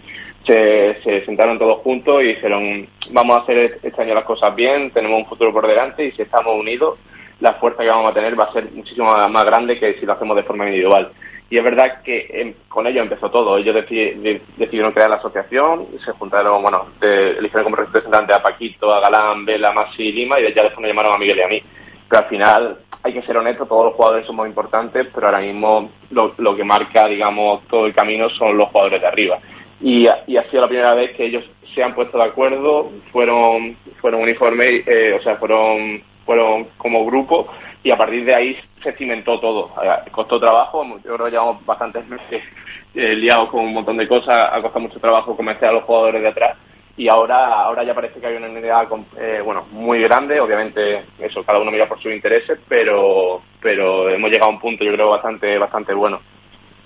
se, 0.46 1.00
se 1.02 1.24
sentaron 1.24 1.58
todos 1.58 1.78
juntos 1.78 2.22
y 2.22 2.28
dijeron, 2.28 2.88
vamos 3.10 3.36
a 3.36 3.40
hacer 3.40 3.78
este 3.82 4.02
año 4.02 4.14
las 4.14 4.24
cosas 4.24 4.54
bien, 4.56 4.90
tenemos 4.90 5.18
un 5.18 5.26
futuro 5.26 5.52
por 5.52 5.66
delante 5.66 6.04
y 6.04 6.12
si 6.12 6.22
estamos 6.22 6.54
unidos 6.58 6.98
la 7.40 7.54
fuerza 7.54 7.82
que 7.82 7.88
vamos 7.88 8.10
a 8.10 8.14
tener 8.14 8.38
va 8.38 8.44
a 8.44 8.52
ser 8.52 8.70
muchísimo 8.72 9.06
más 9.28 9.44
grande 9.44 9.78
que 9.78 9.94
si 9.94 10.06
lo 10.06 10.12
hacemos 10.12 10.36
de 10.36 10.44
forma 10.44 10.66
individual. 10.66 11.12
Y 11.54 11.58
es 11.58 11.62
verdad 11.62 12.02
que 12.02 12.56
con 12.66 12.84
ellos 12.84 13.04
empezó 13.04 13.30
todo. 13.30 13.56
Ellos 13.56 13.76
decidieron 13.76 14.90
crear 14.90 15.08
la 15.08 15.18
asociación, 15.18 15.86
se 16.04 16.10
juntaron, 16.10 16.60
bueno, 16.60 16.86
eligieron 17.00 17.62
como 17.62 17.76
representante 17.76 18.34
a 18.34 18.42
Paquito, 18.42 18.92
a 18.92 18.98
Galán, 18.98 19.44
Vela, 19.44 19.72
Masi 19.72 20.02
y 20.02 20.10
Lima, 20.10 20.40
y 20.40 20.52
ya 20.52 20.64
después 20.64 20.80
nos 20.80 20.88
llamaron 20.88 21.14
a 21.14 21.18
Miguel 21.18 21.38
y 21.38 21.42
a 21.42 21.46
mí. 21.46 21.62
Pero 22.08 22.22
al 22.24 22.28
final, 22.28 22.78
hay 23.04 23.12
que 23.12 23.22
ser 23.22 23.36
honestos, 23.36 23.68
todos 23.68 23.84
los 23.84 23.94
jugadores 23.94 24.26
somos 24.26 24.48
importantes, 24.48 25.06
pero 25.14 25.28
ahora 25.28 25.42
mismo 25.42 25.92
lo, 26.10 26.56
que 26.56 26.64
marca, 26.64 27.06
digamos, 27.06 27.64
todo 27.68 27.86
el 27.86 27.94
camino 27.94 28.28
son 28.30 28.56
los 28.56 28.70
jugadores 28.70 29.00
de 29.00 29.06
arriba. 29.06 29.38
Y, 29.80 30.08
y, 30.26 30.36
ha 30.36 30.50
sido 30.50 30.62
la 30.62 30.68
primera 30.68 30.94
vez 30.94 31.12
que 31.12 31.26
ellos 31.26 31.44
se 31.72 31.84
han 31.84 31.94
puesto 31.94 32.18
de 32.18 32.24
acuerdo, 32.24 32.90
fueron, 33.12 33.76
fueron 34.00 34.22
uniformes, 34.22 34.82
eh, 34.88 35.16
o 35.20 35.22
sea, 35.22 35.36
fueron, 35.36 36.02
fueron 36.26 36.66
como 36.78 37.06
grupo 37.06 37.46
y 37.84 37.90
a 37.90 37.96
partir 37.96 38.24
de 38.24 38.34
ahí 38.34 38.56
se 38.82 38.92
cimentó 38.94 39.38
todo. 39.38 39.70
Eh, 39.82 40.10
costó 40.10 40.40
trabajo, 40.40 40.84
yo 41.04 41.14
creo 41.14 41.26
que 41.26 41.30
llevamos 41.30 41.64
bastantes 41.64 42.04
meses 42.08 42.42
eh, 42.94 43.14
liados 43.14 43.50
con 43.50 43.60
un 43.60 43.74
montón 43.74 43.98
de 43.98 44.08
cosas, 44.08 44.50
ha 44.52 44.60
costado 44.62 44.80
mucho 44.80 44.98
trabajo 44.98 45.36
convencer 45.36 45.68
a 45.68 45.72
los 45.72 45.84
jugadores 45.84 46.22
de 46.22 46.28
atrás 46.28 46.56
y 46.96 47.08
ahora 47.08 47.62
ahora 47.62 47.82
ya 47.82 47.92
parece 47.92 48.20
que 48.20 48.26
hay 48.26 48.36
una 48.36 48.48
unidad 48.48 48.86
eh, 49.18 49.40
bueno 49.44 49.66
muy 49.72 50.00
grande 50.02 50.38
obviamente 50.38 51.04
eso 51.18 51.42
cada 51.42 51.58
uno 51.58 51.72
mira 51.72 51.88
por 51.88 52.00
sus 52.00 52.12
intereses 52.12 52.56
pero 52.68 53.42
pero 53.60 54.08
hemos 54.10 54.30
llegado 54.30 54.52
a 54.52 54.54
un 54.54 54.60
punto 54.60 54.84
yo 54.84 54.92
creo 54.92 55.10
bastante 55.10 55.58
bastante 55.58 55.92
bueno 55.92 56.20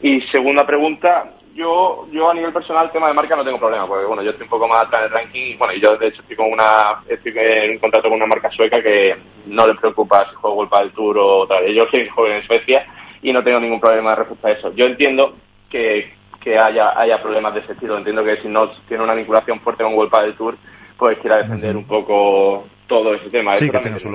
y 0.00 0.22
segunda 0.22 0.66
pregunta 0.66 1.34
yo 1.58 2.06
yo 2.12 2.30
a 2.30 2.34
nivel 2.34 2.52
personal 2.52 2.86
el 2.86 2.92
tema 2.92 3.08
de 3.08 3.14
marca 3.14 3.34
no 3.34 3.44
tengo 3.44 3.58
problema 3.58 3.86
porque 3.86 4.06
bueno 4.06 4.22
yo 4.22 4.30
estoy 4.30 4.44
un 4.44 4.50
poco 4.50 4.68
más 4.68 4.82
atrás 4.82 5.02
en 5.02 5.06
el 5.06 5.12
ranking 5.12 5.42
y 5.42 5.56
bueno 5.56 5.74
y 5.74 5.80
yo 5.80 5.96
de 5.96 6.06
hecho 6.06 6.22
estoy 6.22 6.36
con 6.36 6.52
una 6.52 7.02
estoy 7.08 7.32
en 7.36 7.72
un 7.72 7.78
contrato 7.78 8.08
con 8.08 8.16
una 8.16 8.26
marca 8.26 8.50
sueca 8.50 8.80
que 8.80 9.16
no 9.46 9.66
le 9.66 9.74
preocupa 9.74 10.28
si 10.28 10.36
juego 10.36 10.62
el 10.62 10.70
del 10.70 10.92
Tour 10.92 11.18
o 11.18 11.46
tal. 11.46 11.66
Yo 11.66 11.82
soy 11.90 12.08
joven 12.08 12.36
en 12.36 12.46
Suecia 12.46 12.86
y 13.22 13.32
no 13.32 13.42
tengo 13.42 13.58
ningún 13.58 13.80
problema 13.80 14.14
respecto 14.14 14.46
a 14.46 14.52
eso. 14.52 14.72
Yo 14.74 14.86
entiendo 14.86 15.34
que 15.68 16.16
que 16.40 16.56
haya, 16.56 16.98
haya 16.98 17.20
problemas 17.20 17.52
de 17.54 17.60
ese 17.60 17.72
estilo. 17.72 17.98
Entiendo 17.98 18.24
que 18.24 18.36
si 18.38 18.48
no 18.48 18.70
tiene 18.86 19.02
una 19.02 19.14
vinculación 19.14 19.60
fuerte 19.60 19.82
con 19.82 19.94
World 19.94 20.12
del 20.20 20.34
Tour, 20.34 20.56
pues 20.96 21.18
quiera 21.18 21.38
defender 21.38 21.76
un 21.76 21.84
poco 21.84 22.66
todo 22.86 23.14
ese 23.14 23.28
tema. 23.30 23.56
Sí, 23.56 23.68
que 23.68 23.78
tenga 23.78 23.98
su 23.98 24.08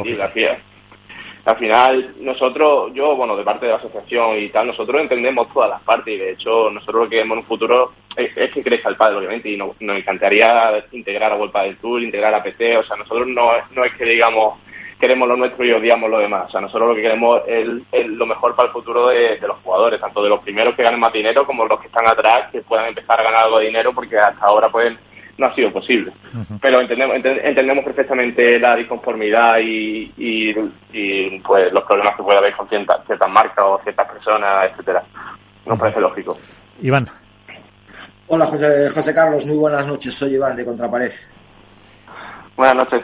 Al 1.45 1.57
final, 1.57 2.15
nosotros, 2.21 2.93
yo, 2.93 3.17
bueno, 3.17 3.35
de 3.35 3.43
parte 3.43 3.65
de 3.65 3.73
la 3.73 3.77
asociación 3.77 4.37
y 4.37 4.47
tal, 4.49 4.67
nosotros 4.67 5.01
entendemos 5.01 5.51
todas 5.53 5.71
las 5.71 5.81
partes 5.81 6.13
y 6.13 6.17
de 6.17 6.31
hecho 6.31 6.69
nosotros 6.69 7.03
lo 7.03 7.09
que 7.09 7.17
queremos 7.17 7.35
en 7.35 7.43
un 7.43 7.47
futuro 7.47 7.91
es, 8.15 8.51
que 8.51 8.63
crezca 8.63 8.87
el 8.87 8.95
padre, 8.95 9.17
obviamente, 9.17 9.49
y 9.49 9.57
nos, 9.57 9.75
encantaría 9.79 10.85
integrar 10.93 11.33
a 11.33 11.35
World 11.35 11.53
del 11.53 11.77
Tour, 11.77 12.01
integrar 12.01 12.33
a 12.33 12.43
PT, 12.43 12.77
o 12.77 12.83
sea, 12.83 12.95
nosotros 12.95 13.27
no, 13.27 13.51
no 13.71 13.83
es 13.83 13.93
que 13.95 14.05
digamos 14.05 14.59
queremos 15.03 15.27
lo 15.27 15.35
nuestro 15.35 15.65
y 15.65 15.71
odiamos 15.73 16.09
lo 16.09 16.19
demás. 16.19 16.45
O 16.47 16.51
sea, 16.51 16.61
nosotros 16.61 16.87
lo 16.87 16.95
que 16.95 17.01
queremos 17.01 17.41
es, 17.45 18.07
lo 18.07 18.25
mejor 18.25 18.55
para 18.55 18.67
el 18.67 18.73
futuro 18.73 19.07
de, 19.07 19.37
los 19.41 19.57
jugadores, 19.57 19.99
tanto 19.99 20.23
de 20.23 20.29
los 20.29 20.39
primeros 20.39 20.75
que 20.75 20.83
ganen 20.83 21.01
más 21.01 21.11
dinero 21.11 21.45
como 21.45 21.65
los 21.65 21.77
que 21.81 21.87
están 21.87 22.07
atrás 22.07 22.49
que 22.53 22.61
puedan 22.61 22.87
empezar 22.87 23.19
a 23.19 23.23
ganar 23.23 23.43
algo 23.43 23.59
de 23.59 23.65
dinero 23.65 23.91
porque 23.93 24.17
hasta 24.17 24.45
ahora 24.45 24.69
pues 24.69 24.97
no 25.37 25.47
ha 25.47 25.55
sido 25.55 25.71
posible. 25.71 26.11
Pero 26.61 26.81
entendemos, 26.81 27.15
entendemos 27.15 27.83
perfectamente 27.83 28.59
la 28.59 28.75
disconformidad 28.75 29.59
y, 29.59 30.11
y, 30.17 31.39
pues 31.39 31.71
los 31.71 31.83
problemas 31.83 32.15
que 32.15 32.23
puede 32.23 32.37
haber 32.37 32.55
con 32.55 32.69
ciertas, 32.69 32.99
marcas 33.29 33.65
o 33.65 33.79
ciertas 33.83 34.09
personas, 34.09 34.71
etcétera. 34.71 35.03
Nos 35.65 35.79
parece 35.79 35.99
lógico. 35.99 36.37
Iván. 36.81 37.09
Hola 38.27 38.45
José, 38.45 38.89
José 38.89 39.13
Carlos, 39.13 39.45
muy 39.45 39.57
buenas 39.57 39.85
noches. 39.87 40.13
Soy 40.13 40.35
Iván 40.35 40.55
de 40.55 40.65
Contrapared. 40.65 41.11
Buenas 42.55 42.75
noches. 42.75 43.03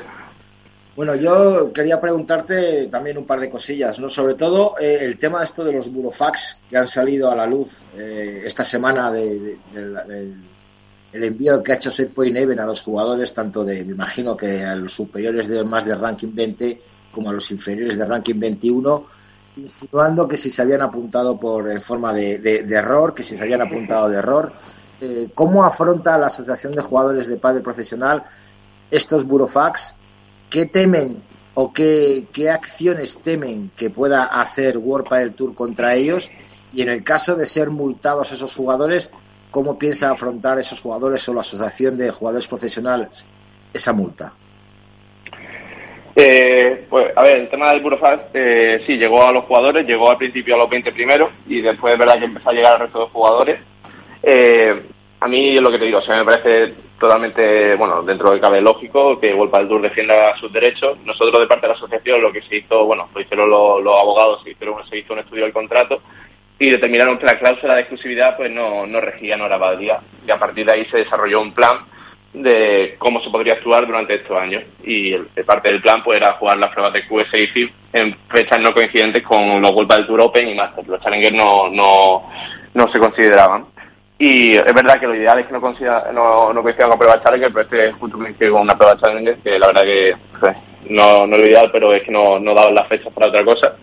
Bueno, 0.96 1.16
yo 1.16 1.72
quería 1.72 2.02
preguntarte 2.02 2.88
también 2.88 3.18
un 3.18 3.26
par 3.26 3.40
de 3.40 3.50
cosillas, 3.50 4.00
¿no? 4.00 4.10
Sobre 4.10 4.34
todo 4.34 4.76
eh, 4.80 4.98
el 5.02 5.18
tema 5.18 5.42
esto 5.44 5.64
de 5.64 5.72
los 5.72 5.92
burofax 5.92 6.64
que 6.70 6.78
han 6.78 6.90
salido 6.90 7.32
a 7.32 7.36
la 7.36 7.46
luz 7.46 7.86
eh, 7.98 8.42
esta 8.44 8.66
semana 8.66 9.10
de, 9.10 9.58
el 11.12 11.24
envío 11.24 11.62
que 11.64 11.72
ha 11.72 11.76
hecho 11.76 11.92
Even 11.98 12.60
a 12.60 12.66
los 12.66 12.82
jugadores, 12.82 13.34
tanto 13.34 13.64
de, 13.64 13.84
me 13.84 13.94
imagino 13.94 14.38
que 14.38 14.64
a 14.64 14.76
los 14.76 14.94
superiores 14.94 15.48
de 15.48 15.64
más 15.64 15.86
de 15.86 15.96
ranking 15.96 16.34
20 16.34 16.82
como 17.12 17.30
a 17.30 17.34
los 17.34 17.50
inferiores 17.52 17.98
de 17.98 18.06
ranking 18.06 18.40
21, 18.40 19.06
insinuando 19.58 20.28
que 20.28 20.38
si 20.38 20.52
se 20.52 20.62
habían 20.62 20.82
apuntado 20.82 21.40
por 21.40 21.70
en 21.70 21.82
forma 21.82 22.14
de, 22.14 22.60
error, 22.70 23.14
que 23.14 23.24
si 23.24 23.36
se 23.36 23.44
habían 23.44 23.62
apuntado 23.62 24.10
de 24.10 24.18
error. 24.18 24.54
Eh, 25.02 25.30
¿Cómo 25.34 25.64
afronta 25.64 26.18
la 26.18 26.28
Asociación 26.28 26.76
de 26.76 26.82
Jugadores 26.82 27.28
de 27.28 27.38
Padre 27.38 27.62
Profesional 27.62 28.24
estos 28.92 29.26
burofax? 29.26 29.96
¿qué 30.50 30.66
temen 30.66 31.22
o 31.54 31.72
qué, 31.74 32.28
acciones 32.52 33.20
temen 33.22 33.72
que 33.76 33.90
pueda 33.90 34.26
hacer 34.26 34.78
World 34.78 35.10
del 35.10 35.34
Tour 35.34 35.56
contra 35.56 35.96
ellos? 35.96 36.32
Y 36.74 36.82
en 36.82 36.90
el 36.90 37.04
caso 37.04 37.36
de 37.36 37.46
ser 37.46 37.70
multados 37.70 38.32
esos 38.32 38.56
jugadores, 38.56 39.12
¿cómo 39.52 39.78
piensa 39.78 40.12
afrontar 40.12 40.60
esos 40.60 40.82
jugadores 40.82 41.28
o 41.30 41.34
la 41.34 41.42
Asociación 41.42 41.98
de 41.98 42.12
Jugadores 42.12 42.48
Profesionales 42.48 43.26
esa 43.74 43.94
multa? 43.94 44.34
Eh, 46.16 46.86
pues, 46.90 47.16
a 47.16 47.22
ver, 47.22 47.34
el 47.34 47.50
tema 47.50 47.70
del 47.72 47.82
Burofast, 47.82 48.24
eh, 48.34 48.84
sí, 48.86 48.98
llegó 48.98 49.26
a 49.26 49.32
los 49.32 49.46
jugadores, 49.46 49.86
llegó 49.86 50.12
al 50.12 50.18
principio 50.18 50.56
a 50.56 50.58
los 50.58 50.70
20 50.70 50.92
primeros 50.92 51.32
y 51.48 51.62
después 51.62 51.94
es 51.94 52.00
verdad 52.00 52.20
que 52.20 52.26
empezó 52.26 52.50
a 52.50 52.54
llegar 52.54 52.74
al 52.74 52.80
resto 52.82 53.00
de 53.00 53.12
jugadores. 53.12 53.60
Eh, 54.24 54.84
a 55.22 55.28
mí 55.28 55.56
es 55.56 55.62
lo 55.62 55.72
que 55.72 55.80
te 55.80 55.86
digo, 55.86 56.00
o 56.00 56.10
me 56.10 56.26
parece 56.26 56.74
totalmente, 57.00 57.76
bueno, 57.76 58.04
dentro 58.04 58.32
de 58.32 58.42
cabe 58.42 58.60
lógico 58.60 59.20
que 59.20 59.34
World 59.34 59.70
Tour 59.70 59.82
defienda 59.82 60.36
sus 60.38 60.52
derechos. 60.52 60.98
Nosotros 61.06 61.40
de 61.40 61.48
parte 61.48 61.68
de 61.68 61.74
la 61.74 61.78
asociación 61.78 62.22
lo 62.22 62.34
que 62.34 62.42
se 62.42 62.58
hizo, 62.58 62.86
bueno, 62.86 63.08
lo 63.14 63.22
hicieron 63.22 63.50
los, 63.50 63.80
abogados, 63.80 64.42
se, 64.44 64.52
hicieron, 64.52 64.86
se 64.90 64.98
hizo 64.98 65.14
un 65.14 65.20
estudio 65.20 65.44
del 65.44 65.54
contrato 65.54 66.02
y 66.60 66.70
determinaron 66.70 67.18
que 67.18 67.26
la 67.26 67.40
cláusula 67.40 67.76
de 67.76 67.82
exclusividad 67.82 68.36
pues 68.36 68.52
no, 68.52 68.86
no 68.86 69.00
regía, 69.00 69.38
no 69.38 69.46
era 69.46 69.58
válida. 69.58 70.02
Y 70.28 70.30
a 70.30 70.38
partir 70.38 70.66
de 70.66 70.74
ahí 70.74 70.86
se 70.86 70.98
desarrolló 70.98 71.42
un 71.42 71.54
plan 71.54 71.86
de 72.34 72.96
cómo 73.00 73.22
se 73.22 73.30
podría 73.30 73.54
actuar 73.54 73.88
durante 73.88 74.16
estos 74.16 74.38
años. 74.38 74.64
Y 74.84 75.16
parte 75.46 75.72
del 75.72 75.82
plan 75.82 76.04
pues 76.04 76.20
era 76.20 76.34
jugar 76.34 76.58
las 76.58 76.72
pruebas 76.72 76.94
de 76.94 77.08
QS 77.08 77.34
y 77.56 77.70
en 77.94 78.16
fechas 78.30 78.60
no 78.60 78.74
coincidentes 78.74 79.24
con 79.24 79.62
los 79.62 79.72
World 79.72 79.94
del 79.94 80.06
Tour 80.06 80.22
Open 80.22 80.50
y 80.50 80.56
Masters. 80.56 80.88
Los 80.88 81.02
Challengers 81.02 81.34
no, 81.34 81.70
no, 81.70 82.30
no 82.74 82.92
se 82.92 83.00
consideraban. 83.00 83.66
Y 84.18 84.52
es 84.52 84.74
verdad 84.76 85.00
que 85.00 85.08
lo 85.08 85.16
ideal 85.16 85.40
es 85.40 85.48
que 85.48 85.54
no, 85.54 85.62
consiga, 85.62 86.12
no, 86.14 86.52
no 86.52 86.62
coincida 86.62 86.90
con 86.90 87.00
prueba 87.00 87.24
Challenger, 87.24 87.54
pero 87.54 87.62
este 87.62 87.94
justo 87.94 88.18
coincide 88.18 88.52
con 88.52 88.64
una 88.64 88.78
prueba 88.78 88.98
Challenger, 88.98 89.38
que 89.38 89.58
la 89.58 89.68
verdad 89.68 89.84
que 89.84 90.14
pues, 90.42 90.58
no, 90.90 91.26
no 91.26 91.36
es 91.38 91.42
lo 91.42 91.48
ideal, 91.48 91.70
pero 91.72 91.94
es 91.94 92.04
que 92.04 92.12
no, 92.12 92.38
no 92.38 92.54
daban 92.54 92.76
las 92.76 92.90
fechas 92.90 93.14
para 93.14 93.28
otra 93.28 93.46
cosa. 93.46 93.78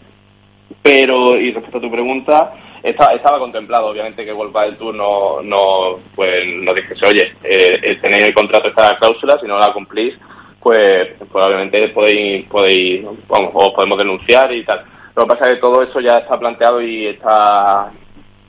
Pero, 0.82 1.38
y 1.38 1.52
respecto 1.52 1.78
a 1.78 1.80
tu 1.80 1.90
pregunta, 1.90 2.54
estaba 2.82 3.38
contemplado, 3.38 3.88
obviamente, 3.88 4.24
que 4.24 4.32
vuelva 4.32 4.64
del 4.64 4.76
Tour 4.76 4.94
no, 4.94 5.42
no, 5.42 5.98
pues, 6.14 6.46
nos 6.46 6.74
dijese, 6.74 7.06
oye, 7.06 7.34
eh, 7.42 7.80
eh, 7.82 7.98
tenéis 8.00 8.24
el 8.24 8.34
contrato 8.34 8.68
esta 8.68 8.96
cláusula, 8.98 9.38
si 9.40 9.46
no 9.46 9.58
la 9.58 9.72
cumplís, 9.72 10.14
pues, 10.60 11.08
pues 11.30 11.90
podéis, 11.92 12.46
podéis, 12.46 13.04
vamos, 13.28 13.50
os 13.54 13.72
podemos 13.74 13.98
denunciar 13.98 14.52
y 14.52 14.64
tal. 14.64 14.84
Lo 15.14 15.22
que 15.22 15.28
pasa 15.28 15.50
es 15.50 15.56
que 15.56 15.60
todo 15.60 15.82
eso 15.82 16.00
ya 16.00 16.18
está 16.18 16.38
planteado 16.38 16.80
y 16.80 17.06
está, 17.06 17.90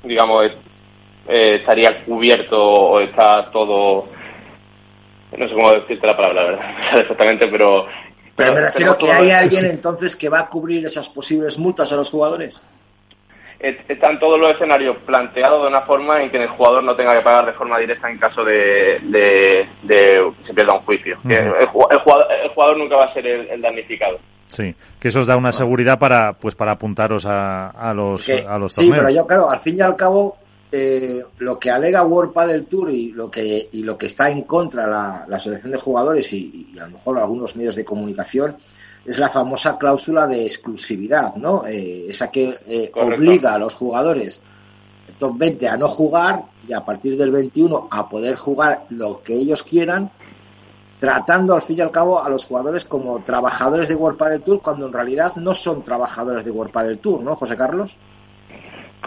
digamos, 0.04 0.46
eh, 1.28 1.56
estaría 1.56 2.04
cubierto 2.06 2.62
o 2.62 3.00
está 3.00 3.50
todo 3.52 4.10
no 5.36 5.48
sé 5.48 5.54
cómo 5.54 5.72
decirte 5.72 6.08
la 6.08 6.16
palabra, 6.16 6.44
¿verdad? 6.44 6.76
exactamente, 7.00 7.48
pero... 7.48 7.88
Pero 8.38 8.54
me 8.54 8.62
refiero 8.62 8.96
que 8.96 9.12
hay 9.12 9.32
alguien 9.32 9.66
entonces 9.66 10.16
que 10.16 10.30
va 10.30 10.40
a 10.42 10.48
cubrir 10.48 10.86
esas 10.86 11.10
posibles 11.10 11.58
multas 11.58 11.92
a 11.92 11.96
los 11.96 12.12
jugadores. 12.12 12.64
Están 13.60 14.20
todos 14.20 14.40
los 14.40 14.52
escenarios 14.52 14.96
planteados 15.08 15.64
de 15.64 15.70
una 15.70 15.82
forma 15.82 16.22
en 16.22 16.30
que 16.30 16.38
el 16.38 16.50
jugador 16.50 16.84
no 16.84 16.96
tenga 16.96 17.18
que 17.18 17.24
pagar 17.24 17.48
de 17.48 17.54
forma 17.54 17.80
directa 17.80 18.08
en 18.12 18.20
caso 18.20 18.44
de, 18.44 19.00
de, 19.02 19.68
que 19.88 20.46
se 20.46 20.54
pierda 20.54 20.76
un 20.76 20.86
juicio. 20.86 21.18
el, 21.28 21.68
jugador, 21.68 22.78
nunca 22.78 22.98
va 22.98 23.06
a 23.06 23.14
ser 23.14 23.26
el, 23.26 23.60
damnificado. 23.60 24.20
Sí, 24.48 24.76
que 25.00 25.08
eso 25.08 25.22
os 25.22 25.28
da 25.28 25.36
una 25.36 25.52
seguridad 25.52 25.98
para 25.98 26.34
pues 26.34 26.54
para 26.54 26.74
apuntaros 26.74 27.26
a, 27.26 27.70
a 27.70 27.92
los, 27.96 28.30
a 28.30 28.60
los 28.60 28.76
torneos. 28.76 28.76
Sí, 28.76 28.92
pero 28.92 29.10
yo, 29.10 29.26
claro, 29.26 29.50
al 29.50 29.60
fin 29.60 29.78
y 29.80 29.82
al 29.82 29.96
cabo, 29.96 30.38
eh, 30.72 31.24
lo 31.40 31.60
que 31.60 31.72
alega 31.72 32.04
World 32.04 32.34
Padel 32.34 32.66
Tour 32.66 32.92
y 32.92 33.12
lo 33.12 33.32
que, 33.32 33.70
y 33.72 33.84
lo 33.84 33.98
que 33.98 34.08
está 34.08 34.30
en 34.30 34.44
contra 34.44 34.86
la, 34.86 35.26
la 35.28 35.38
Asociación 35.38 35.72
de 35.72 35.78
Jugadores 35.78 36.32
y, 36.34 36.76
a 36.80 36.86
lo 36.86 36.92
mejor 36.92 37.20
algunos 37.20 37.56
medios 37.56 37.76
de 37.76 37.86
comunicación 37.86 38.58
es 39.06 39.18
la 39.18 39.30
famosa 39.30 39.78
cláusula 39.78 40.28
de 40.28 40.44
exclusividad, 40.44 41.36
¿no? 41.36 41.66
Eh, 41.66 42.08
esa 42.10 42.30
que 42.30 42.54
eh, 42.68 42.92
obliga 42.94 43.54
a 43.54 43.58
los 43.58 43.74
jugadores 43.74 44.42
top 45.18 45.38
20 45.38 45.68
a 45.68 45.78
no 45.78 45.88
jugar 45.88 46.44
y 46.68 46.74
a 46.74 46.84
partir 46.84 47.18
del 47.18 47.32
21 47.32 47.88
a 47.90 48.10
poder 48.10 48.36
jugar 48.36 48.86
lo 48.90 49.24
que 49.24 49.34
ellos 49.34 49.64
quieran, 49.64 50.12
tratando 51.00 51.56
al 51.56 51.62
fin 51.62 51.78
y 51.78 51.82
al 51.82 51.92
cabo 51.92 52.22
a 52.22 52.30
los 52.30 52.46
jugadores 52.46 52.86
como 52.86 53.24
trabajadores 53.24 53.90
de 53.90 53.96
World 53.96 54.18
Padel 54.18 54.42
Tour 54.42 54.62
cuando 54.62 54.88
en 54.88 54.94
realidad 54.94 55.36
no 55.38 55.54
son 55.54 55.84
trabajadores 55.84 56.44
de 56.44 56.52
World 56.52 56.72
Padel 56.72 57.00
Tour, 57.00 57.24
¿no, 57.24 57.36
José 57.36 57.56
Carlos? 57.56 57.98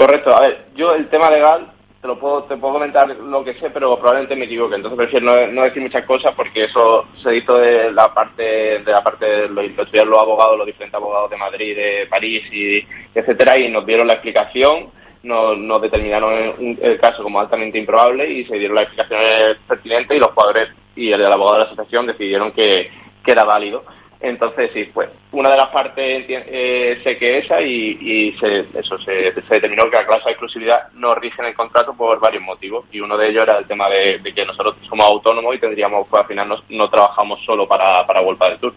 Correcto. 0.01 0.35
A 0.35 0.41
ver, 0.41 0.65
yo 0.75 0.95
el 0.95 1.11
tema 1.11 1.31
legal 1.31 1.73
te 2.01 2.09
lo 2.09 2.19
puedo 2.19 2.45
te 2.45 2.57
puedo 2.57 2.73
comentar 2.73 3.07
lo 3.07 3.45
que 3.45 3.53
sé, 3.61 3.69
pero 3.69 3.99
probablemente 3.99 4.35
me 4.35 4.47
equivoque. 4.47 4.77
Entonces 4.77 4.97
prefiero 4.97 5.47
no, 5.49 5.63
decir 5.63 5.83
muchas 5.83 6.07
cosas 6.07 6.33
porque 6.35 6.65
eso 6.65 7.05
se 7.23 7.37
hizo 7.37 7.59
de 7.59 7.93
la 7.93 8.15
parte 8.15 8.43
de 8.79 8.91
la 8.91 9.05
parte 9.05 9.27
de 9.27 9.49
lo, 9.51 9.61
los 9.61 10.19
abogados, 10.19 10.57
los 10.57 10.67
diferentes 10.67 10.95
abogados 10.95 11.29
de 11.29 11.37
Madrid, 11.37 11.77
de 11.77 12.07
París 12.09 12.43
y 12.51 12.83
etcétera 13.15 13.59
y 13.59 13.69
nos 13.71 13.85
dieron 13.85 14.07
la 14.07 14.15
explicación 14.15 14.89
nos, 15.23 15.59
nos 15.59 15.83
determinaron 15.83 16.79
el, 16.81 16.99
caso 16.99 17.23
como 17.23 17.39
altamente 17.39 17.79
improbable 17.79 18.27
y 18.27 18.47
se 18.47 18.57
dieron 18.57 18.77
las 18.77 18.85
explicaciones 18.85 19.59
pertinentes 19.69 20.17
y 20.17 20.21
los 20.21 20.31
jugadores 20.31 20.71
y 20.97 21.13
el, 21.13 21.27
abogado 21.27 21.59
de 21.59 21.65
la 21.65 21.71
asociación 21.73 22.07
decidieron 22.07 22.53
que, 22.53 22.91
que 23.23 23.33
era 23.33 23.45
válido. 23.45 23.85
Entonces, 24.21 24.71
sí, 24.75 24.91
pues 24.93 25.09
una 25.33 25.51
de 25.51 25.57
las 25.57 25.71
partes 25.71 26.27
eh, 26.29 27.01
sé 27.03 27.17
que 27.17 27.39
esa 27.39 27.63
y, 27.63 27.97
y 28.01 28.33
se, 28.39 28.67
eso 28.79 28.99
se, 28.99 29.33
determinó 29.33 29.85
que 29.85 29.97
la 29.97 30.07
cláusula 30.07 30.27
de 30.27 30.33
exclusividad 30.33 30.93
no 30.93 31.15
rige 31.15 31.41
en 31.41 31.49
el 31.49 31.55
contrato 31.55 31.95
por 31.95 32.21
varios 32.21 32.43
motivos 32.43 32.85
y 32.93 33.01
uno 33.01 33.17
de 33.17 33.31
ellos 33.31 33.45
era 33.45 33.57
el 33.57 33.67
tema 33.67 33.89
de, 33.89 34.21
que 34.35 34.45
nosotros 34.45 34.77
somos 34.87 35.07
autónomos 35.07 35.55
y 35.55 35.59
tendríamos, 35.59 36.07
pues 36.09 36.23
al 36.23 36.29
final 36.29 36.49
no, 36.49 36.57
no 36.69 36.91
trabajamos 36.91 37.41
solo 37.47 37.67
para, 37.67 38.07
para 38.07 38.21
Vuelta 38.21 38.51
del 38.51 38.59
Tour. 38.59 38.75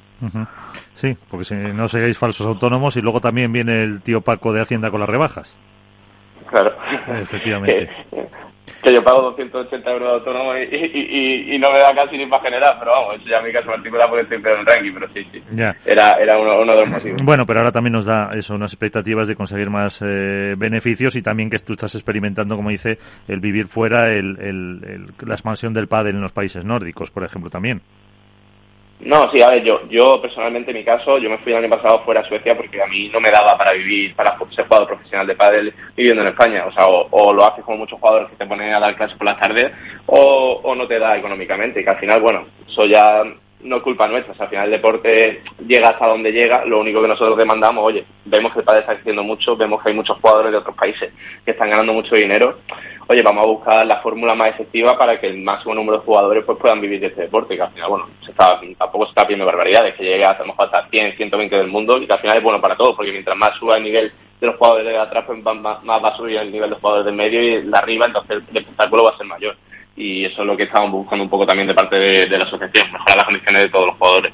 Sí, 0.93 1.17
porque 1.29 1.43
si 1.43 1.55
no 1.55 1.89
seáis 1.89 2.17
falsos 2.17 2.47
autónomos 2.47 2.95
y 2.95 3.01
luego 3.01 3.19
también 3.19 3.51
viene 3.51 3.83
el 3.83 4.01
tío 4.01 4.21
Paco 4.21 4.53
de 4.53 4.61
Hacienda 4.61 4.91
con 4.91 5.01
las 5.01 5.09
rebajas. 5.09 5.57
Claro. 6.49 6.73
Efectivamente. 7.21 7.89
que 8.81 8.93
yo 8.93 9.03
pago 9.03 9.21
280 9.21 9.91
euros 9.91 10.07
de 10.07 10.13
autónomo 10.15 10.57
y, 10.57 11.57
no 11.57 11.71
me 11.71 11.79
da 11.79 11.95
casi 11.95 12.17
ni 12.17 12.25
para 12.25 12.43
generar, 12.43 12.77
pero 12.79 12.91
vamos, 12.91 13.15
eso 13.15 13.29
ya 13.29 13.37
es 13.37 13.45
mi 13.45 13.53
caso 13.53 13.67
particular 13.67 14.09
porque 14.09 14.23
estoy 14.23 14.37
en 14.37 14.65
ranking, 14.65 14.93
pero 14.93 15.07
sí, 15.13 15.27
sí. 15.31 15.41
Era, 15.85 16.11
era 16.19 16.37
uno, 16.37 16.61
uno, 16.61 16.73
de 16.73 16.79
los 16.81 16.89
motivos. 16.89 17.21
Bueno, 17.23 17.45
pero 17.45 17.59
ahora 17.59 17.71
también 17.71 17.93
nos 17.93 18.05
da 18.05 18.31
eso, 18.33 18.55
unas 18.55 18.73
expectativas 18.73 19.27
de 19.27 19.35
conseguir 19.35 19.69
más 19.69 20.01
eh, 20.01 20.55
beneficios 20.57 21.15
y 21.15 21.21
también 21.21 21.49
que 21.49 21.59
tú 21.59 21.73
estás 21.73 21.95
experimentando, 21.95 22.55
como 22.55 22.69
dice, 22.69 22.97
el 23.27 23.39
vivir 23.39 23.67
fuera, 23.67 24.09
el, 24.09 24.37
el, 24.39 25.05
la 25.25 25.33
expansión 25.33 25.73
del 25.73 25.87
pádel 25.87 26.15
en 26.15 26.21
los 26.21 26.33
países 26.33 26.65
nórdicos, 26.65 27.09
por 27.11 27.23
ejemplo, 27.23 27.49
también. 27.49 27.81
No, 29.05 29.29
sí, 29.31 29.41
a 29.41 29.49
ver, 29.49 29.63
yo, 29.63 29.81
yo 29.89 30.21
personalmente 30.21 30.71
en 30.71 30.77
mi 30.77 30.83
caso, 30.83 31.17
yo 31.17 31.29
me 31.29 31.37
fui 31.39 31.51
el 31.51 31.59
año 31.63 31.69
pasado 31.69 32.03
fuera 32.03 32.21
a 32.21 32.25
Suecia 32.25 32.55
porque 32.55 32.81
a 32.81 32.87
mí 32.87 33.09
no 33.09 33.19
me 33.19 33.31
daba 33.31 33.57
para 33.57 33.73
vivir, 33.73 34.15
para 34.15 34.37
ser 34.51 34.65
jugador 34.65 34.87
profesional 34.87 35.27
de 35.27 35.35
pádel 35.35 35.73
viviendo 35.95 36.21
en 36.21 36.29
España. 36.29 36.65
O 36.65 36.71
sea, 36.71 36.85
o, 36.87 37.33
lo 37.33 37.45
haces 37.45 37.65
como 37.65 37.79
muchos 37.79 37.99
jugadores 37.99 38.29
que 38.29 38.37
te 38.37 38.45
ponen 38.45 38.73
a 38.73 38.79
dar 38.79 38.95
clases 38.95 39.17
por 39.17 39.25
las 39.25 39.39
tardes, 39.39 39.71
o, 40.05 40.61
o 40.63 40.75
no 40.75 40.87
te 40.87 40.99
da 40.99 41.17
económicamente. 41.17 41.83
Que 41.83 41.89
al 41.89 41.99
final, 41.99 42.21
bueno, 42.21 42.45
eso 42.65 42.85
ya 42.85 43.23
no 43.63 43.77
es 43.77 43.83
culpa 43.83 44.07
nuestra. 44.07 44.33
O 44.37 44.43
al 44.43 44.49
final 44.49 44.65
el 44.65 44.71
deporte 44.71 45.41
llega 45.65 45.89
hasta 45.89 46.07
donde 46.07 46.31
llega. 46.31 46.65
Lo 46.65 46.79
único 46.79 47.01
que 47.01 47.07
nosotros 47.07 47.37
demandamos, 47.37 47.83
oye, 47.83 48.05
vemos 48.25 48.53
que 48.53 48.59
el 48.59 48.65
pádel 48.65 48.81
está 48.81 48.95
creciendo 48.95 49.23
mucho, 49.23 49.55
vemos 49.55 49.81
que 49.81 49.89
hay 49.89 49.95
muchos 49.95 50.17
jugadores 50.19 50.51
de 50.51 50.57
otros 50.57 50.75
países 50.75 51.11
que 51.43 51.51
están 51.51 51.69
ganando 51.69 51.93
mucho 51.93 52.15
dinero 52.15 52.57
oye, 53.07 53.21
vamos 53.23 53.45
a 53.45 53.49
buscar 53.49 53.85
la 53.85 54.01
fórmula 54.01 54.33
más 54.33 54.49
efectiva 54.49 54.97
para 54.97 55.19
que 55.19 55.27
el 55.27 55.37
máximo 55.39 55.75
número 55.75 55.99
de 55.99 56.05
jugadores 56.05 56.43
pues 56.45 56.57
puedan 56.57 56.81
vivir 56.81 56.99
de 56.99 57.07
este 57.07 57.23
deporte, 57.23 57.55
que 57.55 57.61
al 57.61 57.71
final, 57.71 57.89
bueno, 57.89 58.09
se 58.23 58.31
está, 58.31 58.59
tampoco 58.77 59.05
se 59.05 59.09
está 59.09 59.23
pidiendo 59.23 59.45
barbaridades, 59.45 59.95
que 59.95 60.03
llegue 60.03 60.25
a, 60.25 60.37
lo 60.39 60.47
mejor 60.47 60.65
hasta 60.65 60.89
100, 60.89 61.17
120 61.17 61.55
del 61.55 61.67
mundo 61.67 61.97
y 61.97 62.07
que 62.07 62.13
al 62.13 62.19
final 62.19 62.37
es 62.37 62.43
bueno 62.43 62.61
para 62.61 62.75
todos, 62.75 62.95
porque 62.95 63.11
mientras 63.11 63.37
más 63.37 63.55
suba 63.57 63.77
el 63.77 63.83
nivel 63.83 64.11
de 64.39 64.47
los 64.47 64.55
jugadores 64.57 64.85
de 64.85 64.97
atrás, 64.97 65.23
pues 65.25 65.43
más, 65.43 65.77
va 65.85 66.07
a 66.07 66.17
subir 66.17 66.37
el 66.37 66.51
nivel 66.51 66.69
de 66.69 66.71
los 66.71 66.79
jugadores 66.79 67.05
del 67.05 67.15
medio 67.15 67.41
y 67.41 67.61
de 67.61 67.77
arriba, 67.77 68.05
entonces 68.05 68.43
el, 68.49 68.57
espectáculo 68.57 69.03
va 69.05 69.11
a 69.11 69.17
ser 69.17 69.27
mayor. 69.27 69.55
Y 69.95 70.25
eso 70.25 70.41
es 70.41 70.47
lo 70.47 70.57
que 70.57 70.63
estamos 70.63 70.91
buscando 70.91 71.23
un 71.23 71.29
poco 71.29 71.45
también 71.45 71.67
de 71.67 71.75
parte 71.75 71.95
de, 71.97 72.27
la 72.29 72.45
asociación, 72.45 72.91
mejorar 72.91 73.17
las 73.17 73.25
condiciones 73.25 73.63
de 73.63 73.69
todos 73.69 73.87
los 73.87 73.97
jugadores. 73.97 74.33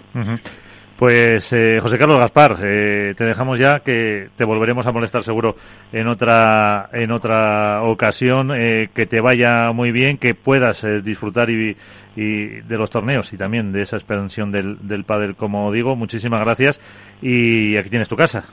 Pues 0.99 1.53
eh, 1.53 1.79
José 1.81 1.97
Carlos 1.97 2.19
Gaspar, 2.19 2.57
eh, 2.61 3.13
te 3.15 3.23
dejamos 3.23 3.57
ya 3.57 3.79
que 3.79 4.27
te 4.35 4.43
volveremos 4.43 4.85
a 4.85 4.91
molestar 4.91 5.23
seguro 5.23 5.55
en 5.93 6.09
otra 6.09 6.89
en 6.91 7.13
otra 7.13 7.83
ocasión, 7.83 8.51
eh, 8.53 8.89
que 8.93 9.05
te 9.05 9.21
vaya 9.21 9.71
muy 9.71 9.93
bien, 9.93 10.17
que 10.17 10.35
puedas 10.35 10.85
disfrutar 11.01 11.49
y, 11.49 11.73
de 12.17 12.77
los 12.77 12.89
torneos 12.89 13.31
y 13.31 13.37
también 13.37 13.71
de 13.71 13.83
esa 13.83 13.95
expansión 13.95 14.51
del, 14.51 14.85
del 14.85 15.05
pádel, 15.05 15.37
como 15.37 15.71
digo. 15.71 15.95
Muchísimas 15.95 16.41
gracias 16.41 16.81
y 17.21 17.77
aquí 17.77 17.89
tienes 17.89 18.09
tu 18.09 18.17
casa. 18.17 18.43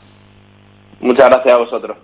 Muchas 1.01 1.29
gracias 1.29 1.53
a 1.53 1.59
vosotros. 1.59 1.97